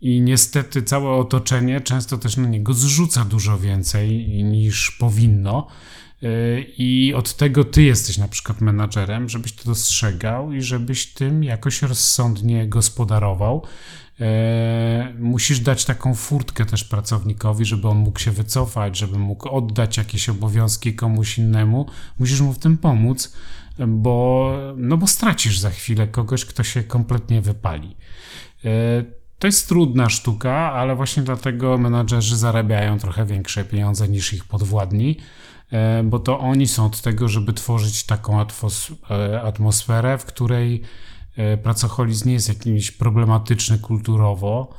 i 0.00 0.20
niestety 0.20 0.82
całe 0.82 1.10
otoczenie 1.10 1.80
często 1.80 2.18
też 2.18 2.36
na 2.36 2.48
niego 2.48 2.74
zrzuca 2.74 3.24
dużo 3.24 3.58
więcej 3.58 4.28
niż 4.44 4.90
powinno. 4.90 5.66
Y, 6.22 6.66
I 6.78 7.14
od 7.14 7.36
tego 7.36 7.64
ty 7.64 7.82
jesteś 7.82 8.18
na 8.18 8.28
przykład 8.28 8.60
menadżerem, 8.60 9.28
żebyś 9.28 9.52
to 9.52 9.64
dostrzegał 9.64 10.52
i 10.52 10.62
żebyś 10.62 11.06
tym 11.06 11.44
jakoś 11.44 11.82
rozsądnie 11.82 12.68
gospodarował. 12.68 13.62
Y, 14.20 14.24
musisz 15.18 15.60
dać 15.60 15.84
taką 15.84 16.14
furtkę 16.14 16.66
też 16.66 16.84
pracownikowi, 16.84 17.64
żeby 17.64 17.88
on 17.88 17.98
mógł 17.98 18.18
się 18.18 18.30
wycofać, 18.30 18.98
żeby 18.98 19.18
mógł 19.18 19.48
oddać 19.48 19.96
jakieś 19.96 20.28
obowiązki 20.28 20.94
komuś 20.94 21.38
innemu. 21.38 21.86
Musisz 22.18 22.40
mu 22.40 22.52
w 22.52 22.58
tym 22.58 22.78
pomóc, 22.78 23.32
bo, 23.88 24.52
no 24.76 24.96
bo 24.96 25.06
stracisz 25.06 25.58
za 25.58 25.70
chwilę 25.70 26.08
kogoś, 26.08 26.44
kto 26.44 26.62
się 26.62 26.82
kompletnie 26.82 27.40
wypali. 27.40 27.96
To 29.40 29.46
jest 29.46 29.68
trudna 29.68 30.08
sztuka, 30.08 30.72
ale 30.72 30.96
właśnie 30.96 31.22
dlatego 31.22 31.78
menadżerzy 31.78 32.36
zarabiają 32.36 32.98
trochę 32.98 33.26
większe 33.26 33.64
pieniądze 33.64 34.08
niż 34.08 34.32
ich 34.32 34.44
podwładni, 34.44 35.16
e, 35.72 36.02
bo 36.02 36.18
to 36.18 36.38
oni 36.38 36.68
są 36.68 36.86
od 36.86 37.00
tego, 37.00 37.28
żeby 37.28 37.52
tworzyć 37.52 38.04
taką 38.04 38.40
e, 38.40 39.42
atmosferę, 39.42 40.18
w 40.18 40.24
której 40.24 40.82
e, 41.36 41.56
pracoholizm 41.56 42.28
nie 42.28 42.34
jest 42.34 42.48
jakimś 42.48 42.90
problematyczny 42.90 43.78
kulturowo, 43.78 44.74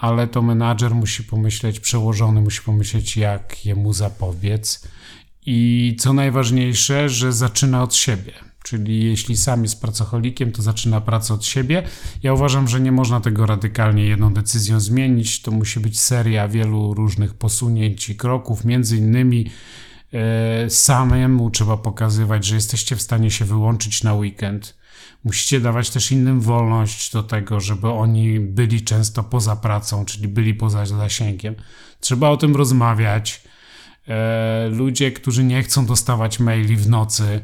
ale 0.00 0.26
to 0.26 0.42
menadżer 0.42 0.94
musi 0.94 1.24
pomyśleć, 1.24 1.80
przełożony 1.80 2.40
musi 2.40 2.62
pomyśleć, 2.62 3.16
jak 3.16 3.66
jemu 3.66 3.92
zapobiec. 3.92 4.88
I 5.46 5.96
co 6.00 6.12
najważniejsze, 6.12 7.08
że 7.08 7.32
zaczyna 7.32 7.82
od 7.82 7.94
siebie 7.94 8.51
Czyli 8.62 9.04
jeśli 9.04 9.36
sam 9.36 9.62
jest 9.62 9.80
pracocholikiem, 9.80 10.52
to 10.52 10.62
zaczyna 10.62 11.00
pracę 11.00 11.34
od 11.34 11.44
siebie. 11.44 11.82
Ja 12.22 12.34
uważam, 12.34 12.68
że 12.68 12.80
nie 12.80 12.92
można 12.92 13.20
tego 13.20 13.46
radykalnie 13.46 14.04
jedną 14.04 14.34
decyzją 14.34 14.80
zmienić. 14.80 15.42
To 15.42 15.50
musi 15.50 15.80
być 15.80 16.00
seria 16.00 16.48
wielu 16.48 16.94
różnych 16.94 17.34
posunięć 17.34 18.08
i 18.08 18.16
kroków. 18.16 18.64
Między 18.64 18.96
innymi 18.96 19.50
e, 20.12 20.70
samemu 20.70 21.50
trzeba 21.50 21.76
pokazywać, 21.76 22.44
że 22.44 22.54
jesteście 22.54 22.96
w 22.96 23.02
stanie 23.02 23.30
się 23.30 23.44
wyłączyć 23.44 24.02
na 24.02 24.14
weekend. 24.14 24.82
Musicie 25.24 25.60
dawać 25.60 25.90
też 25.90 26.12
innym 26.12 26.40
wolność 26.40 27.12
do 27.12 27.22
tego, 27.22 27.60
żeby 27.60 27.88
oni 27.88 28.40
byli 28.40 28.82
często 28.82 29.22
poza 29.22 29.56
pracą, 29.56 30.04
czyli 30.04 30.28
byli 30.28 30.54
poza 30.54 30.86
zasięgiem. 30.86 31.54
Trzeba 32.00 32.28
o 32.28 32.36
tym 32.36 32.56
rozmawiać. 32.56 33.42
E, 34.08 34.68
ludzie, 34.68 35.12
którzy 35.12 35.44
nie 35.44 35.62
chcą 35.62 35.86
dostawać 35.86 36.40
maili 36.40 36.76
w 36.76 36.88
nocy, 36.88 37.40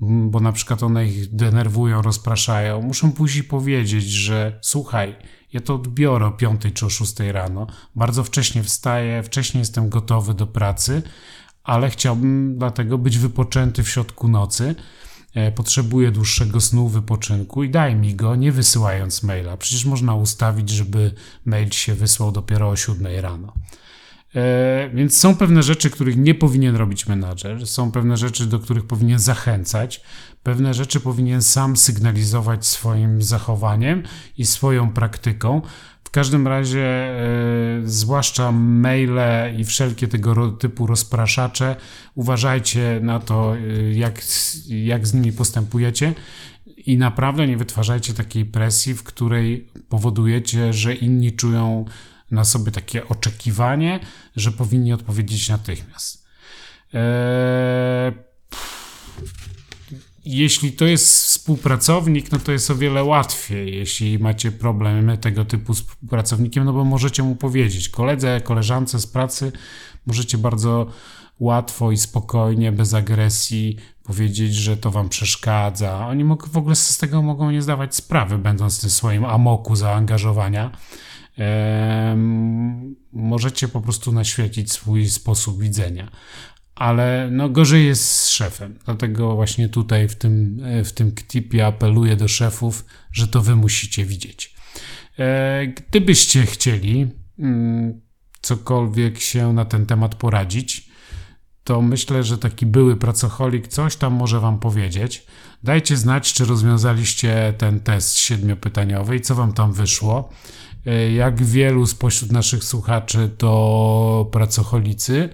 bo 0.00 0.40
na 0.40 0.52
przykład 0.52 0.82
one 0.82 1.06
ich 1.06 1.34
denerwują, 1.34 2.02
rozpraszają, 2.02 2.82
muszą 2.82 3.12
później 3.12 3.44
powiedzieć, 3.44 4.04
że 4.04 4.58
słuchaj, 4.62 5.16
ja 5.52 5.60
to 5.60 5.74
odbiorę 5.74 6.26
o 6.26 6.30
5 6.30 6.62
czy 6.74 6.86
o 6.86 6.90
6 6.90 7.20
rano, 7.20 7.66
bardzo 7.96 8.24
wcześnie 8.24 8.62
wstaję, 8.62 9.22
wcześniej 9.22 9.60
jestem 9.60 9.88
gotowy 9.88 10.34
do 10.34 10.46
pracy, 10.46 11.02
ale 11.64 11.90
chciałbym 11.90 12.58
dlatego 12.58 12.98
być 12.98 13.18
wypoczęty 13.18 13.82
w 13.82 13.88
środku 13.88 14.28
nocy. 14.28 14.74
E, 15.34 15.52
potrzebuję 15.52 16.10
dłuższego 16.10 16.60
snu, 16.60 16.88
wypoczynku 16.88 17.64
i 17.64 17.70
daj 17.70 17.96
mi 17.96 18.14
go, 18.14 18.36
nie 18.36 18.52
wysyłając 18.52 19.22
maila. 19.22 19.56
Przecież 19.56 19.84
można 19.84 20.14
ustawić, 20.14 20.70
żeby 20.70 21.14
mail 21.44 21.70
się 21.70 21.94
wysłał 21.94 22.32
dopiero 22.32 22.68
o 22.68 22.76
7 22.76 23.06
rano. 23.20 23.52
E, 24.34 24.90
więc 24.94 25.18
są 25.18 25.36
pewne 25.36 25.62
rzeczy, 25.62 25.90
których 25.90 26.16
nie 26.16 26.34
powinien 26.34 26.76
robić 26.76 27.06
menadżer, 27.06 27.66
są 27.66 27.92
pewne 27.92 28.16
rzeczy, 28.16 28.46
do 28.46 28.58
których 28.58 28.86
powinien 28.86 29.18
zachęcać, 29.18 30.00
pewne 30.42 30.74
rzeczy 30.74 31.00
powinien 31.00 31.42
sam 31.42 31.76
sygnalizować 31.76 32.66
swoim 32.66 33.22
zachowaniem 33.22 34.02
i 34.38 34.46
swoją 34.46 34.92
praktyką. 34.92 35.62
W 36.04 36.10
każdym 36.10 36.48
razie, 36.48 36.86
e, 36.86 37.20
zwłaszcza 37.84 38.52
maile 38.52 39.58
i 39.58 39.64
wszelkie 39.64 40.08
tego 40.08 40.50
typu 40.50 40.86
rozpraszacze, 40.86 41.76
uważajcie 42.14 43.00
na 43.02 43.20
to, 43.20 43.56
e, 43.56 43.92
jak, 43.92 44.22
jak 44.68 45.06
z 45.06 45.14
nimi 45.14 45.32
postępujecie 45.32 46.14
i 46.86 46.98
naprawdę 46.98 47.46
nie 47.46 47.56
wytwarzajcie 47.56 48.14
takiej 48.14 48.44
presji, 48.44 48.94
w 48.94 49.02
której 49.02 49.68
powodujecie, 49.88 50.72
że 50.72 50.94
inni 50.94 51.32
czują 51.32 51.84
na 52.30 52.44
sobie 52.44 52.72
takie 52.72 53.08
oczekiwanie, 53.08 54.00
że 54.36 54.52
powinni 54.52 54.92
odpowiedzieć 54.92 55.48
natychmiast. 55.48 56.24
Eee, 56.94 58.12
jeśli 60.24 60.72
to 60.72 60.84
jest 60.84 61.24
współpracownik, 61.24 62.32
no 62.32 62.38
to 62.38 62.52
jest 62.52 62.70
o 62.70 62.74
wiele 62.74 63.04
łatwiej, 63.04 63.74
jeśli 63.76 64.18
macie 64.18 64.52
problemy 64.52 65.18
tego 65.18 65.44
typu 65.44 65.74
z 65.74 65.80
współpracownikiem, 65.80 66.64
no 66.64 66.72
bo 66.72 66.84
możecie 66.84 67.22
mu 67.22 67.36
powiedzieć, 67.36 67.88
koledze, 67.88 68.40
koleżance 68.40 69.00
z 69.00 69.06
pracy, 69.06 69.52
możecie 70.06 70.38
bardzo 70.38 70.86
łatwo 71.40 71.92
i 71.92 71.96
spokojnie, 71.96 72.72
bez 72.72 72.94
agresji 72.94 73.76
powiedzieć, 74.02 74.54
że 74.54 74.76
to 74.76 74.90
wam 74.90 75.08
przeszkadza. 75.08 76.06
Oni 76.06 76.24
w 76.46 76.56
ogóle 76.56 76.74
z 76.76 76.98
tego 76.98 77.22
mogą 77.22 77.50
nie 77.50 77.62
zdawać 77.62 77.94
sprawy, 77.94 78.38
będąc 78.38 78.78
w 78.78 78.80
tym 78.80 78.90
swoim 78.90 79.24
amoku 79.24 79.76
zaangażowania 79.76 80.70
możecie 83.12 83.68
po 83.68 83.80
prostu 83.80 84.12
naświetlić 84.12 84.72
swój 84.72 85.08
sposób 85.08 85.62
widzenia. 85.62 86.10
Ale 86.74 87.28
no 87.32 87.48
gorzej 87.48 87.86
jest 87.86 88.04
z 88.04 88.28
szefem. 88.28 88.78
Dlatego 88.84 89.34
właśnie 89.34 89.68
tutaj 89.68 90.08
w 90.08 90.16
tym, 90.16 90.62
w 90.84 90.92
tym 90.92 91.12
ktipie 91.12 91.66
apeluję 91.66 92.16
do 92.16 92.28
szefów, 92.28 92.84
że 93.12 93.28
to 93.28 93.42
wy 93.42 93.56
musicie 93.56 94.04
widzieć. 94.04 94.54
E, 95.18 95.66
gdybyście 95.66 96.46
chcieli 96.46 97.08
mm, 97.38 98.00
cokolwiek 98.40 99.20
się 99.20 99.52
na 99.52 99.64
ten 99.64 99.86
temat 99.86 100.14
poradzić, 100.14 100.90
to 101.64 101.82
myślę, 101.82 102.24
że 102.24 102.38
taki 102.38 102.66
były 102.66 102.96
pracocholik 102.96 103.68
coś 103.68 103.96
tam 103.96 104.12
może 104.12 104.40
wam 104.40 104.58
powiedzieć. 104.58 105.26
Dajcie 105.62 105.96
znać, 105.96 106.32
czy 106.32 106.44
rozwiązaliście 106.44 107.54
ten 107.58 107.80
test 107.80 108.18
siedmiopytaniowy 108.18 109.16
i 109.16 109.20
co 109.20 109.34
wam 109.34 109.52
tam 109.52 109.72
wyszło. 109.72 110.30
E, 110.86 111.12
jak 111.12 111.42
wielu 111.42 111.86
spośród 111.86 112.32
naszych 112.32 112.64
słuchaczy 112.64 113.30
to 113.38 114.28
pracocholicy, 114.32 115.28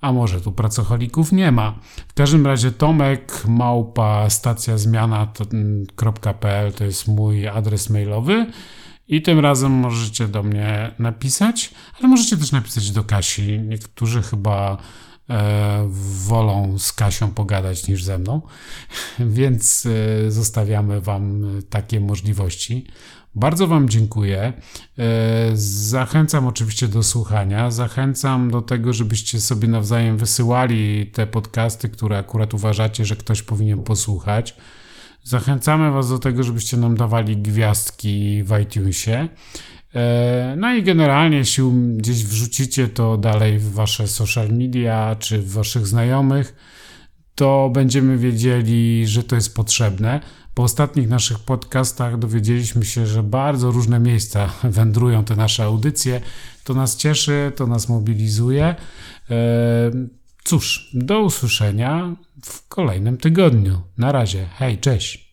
a 0.00 0.12
może 0.12 0.40
tu 0.40 0.52
pracocholików 0.52 1.32
nie 1.32 1.52
ma. 1.52 1.78
W 2.08 2.14
każdym 2.14 2.46
razie 2.46 2.72
Tomek 2.72 3.44
małpa 3.48 4.30
stacja 4.30 4.78
zmiana.pl 4.78 6.72
to 6.72 6.84
jest 6.84 7.08
mój 7.08 7.48
adres 7.48 7.90
mailowy 7.90 8.46
i 9.08 9.22
tym 9.22 9.38
razem 9.38 9.72
możecie 9.72 10.28
do 10.28 10.42
mnie 10.42 10.94
napisać, 10.98 11.70
ale 11.98 12.08
możecie 12.08 12.36
też 12.36 12.52
napisać 12.52 12.90
do 12.90 13.04
Kasi. 13.04 13.58
Niektórzy 13.58 14.22
chyba 14.22 14.76
e, 15.30 15.88
wolą 16.26 16.78
z 16.78 16.92
Kasią 16.92 17.30
pogadać 17.30 17.88
niż 17.88 18.04
ze 18.04 18.18
mną, 18.18 18.42
więc 19.18 19.86
e, 19.86 20.30
zostawiamy 20.30 21.00
Wam 21.00 21.44
takie 21.70 22.00
możliwości. 22.00 22.86
Bardzo 23.38 23.66
Wam 23.66 23.88
dziękuję. 23.88 24.52
E, 24.98 25.50
zachęcam 25.54 26.46
oczywiście 26.46 26.88
do 26.88 27.02
słuchania. 27.02 27.70
Zachęcam 27.70 28.50
do 28.50 28.62
tego, 28.62 28.92
żebyście 28.92 29.40
sobie 29.40 29.68
nawzajem 29.68 30.16
wysyłali 30.16 31.06
te 31.06 31.26
podcasty, 31.26 31.88
które 31.88 32.18
akurat 32.18 32.54
uważacie, 32.54 33.04
że 33.04 33.16
ktoś 33.16 33.42
powinien 33.42 33.82
posłuchać. 33.82 34.56
Zachęcamy 35.22 35.90
Was 35.90 36.08
do 36.08 36.18
tego, 36.18 36.42
żebyście 36.42 36.76
nam 36.76 36.96
dawali 36.96 37.36
gwiazdki 37.36 38.42
w 38.44 38.60
iTunesie. 38.62 39.28
E, 39.94 40.54
no 40.58 40.74
i 40.74 40.82
generalnie, 40.82 41.36
jeśli 41.36 41.64
gdzieś 41.96 42.24
wrzucicie 42.24 42.88
to 42.88 43.16
dalej 43.16 43.58
w 43.58 43.72
Wasze 43.72 44.08
social 44.08 44.48
media 44.48 45.16
czy 45.18 45.38
w 45.38 45.52
Waszych 45.52 45.86
znajomych, 45.86 46.54
to 47.34 47.70
będziemy 47.74 48.18
wiedzieli, 48.18 49.06
że 49.06 49.22
to 49.22 49.34
jest 49.34 49.54
potrzebne 49.54 50.20
Po 50.58 50.62
ostatnich 50.62 51.08
naszych 51.08 51.38
podcastach 51.38 52.18
dowiedzieliśmy 52.18 52.84
się, 52.84 53.06
że 53.06 53.22
bardzo 53.22 53.70
różne 53.70 54.00
miejsca 54.00 54.50
wędrują 54.78 55.24
te 55.24 55.36
nasze 55.36 55.64
audycje. 55.64 56.20
To 56.64 56.74
nas 56.74 56.96
cieszy, 56.96 57.52
to 57.56 57.66
nas 57.66 57.88
mobilizuje. 57.88 58.64
E, 59.30 59.36
cóż, 60.44 60.90
do 60.94 61.20
usłyszenia 61.20 62.16
w 62.44 62.68
kolejnym 62.68 63.16
tygodniu. 63.16 63.82
Na 63.98 64.12
razie. 64.12 64.46
Hej, 64.54 64.78
cześć. 64.78 65.26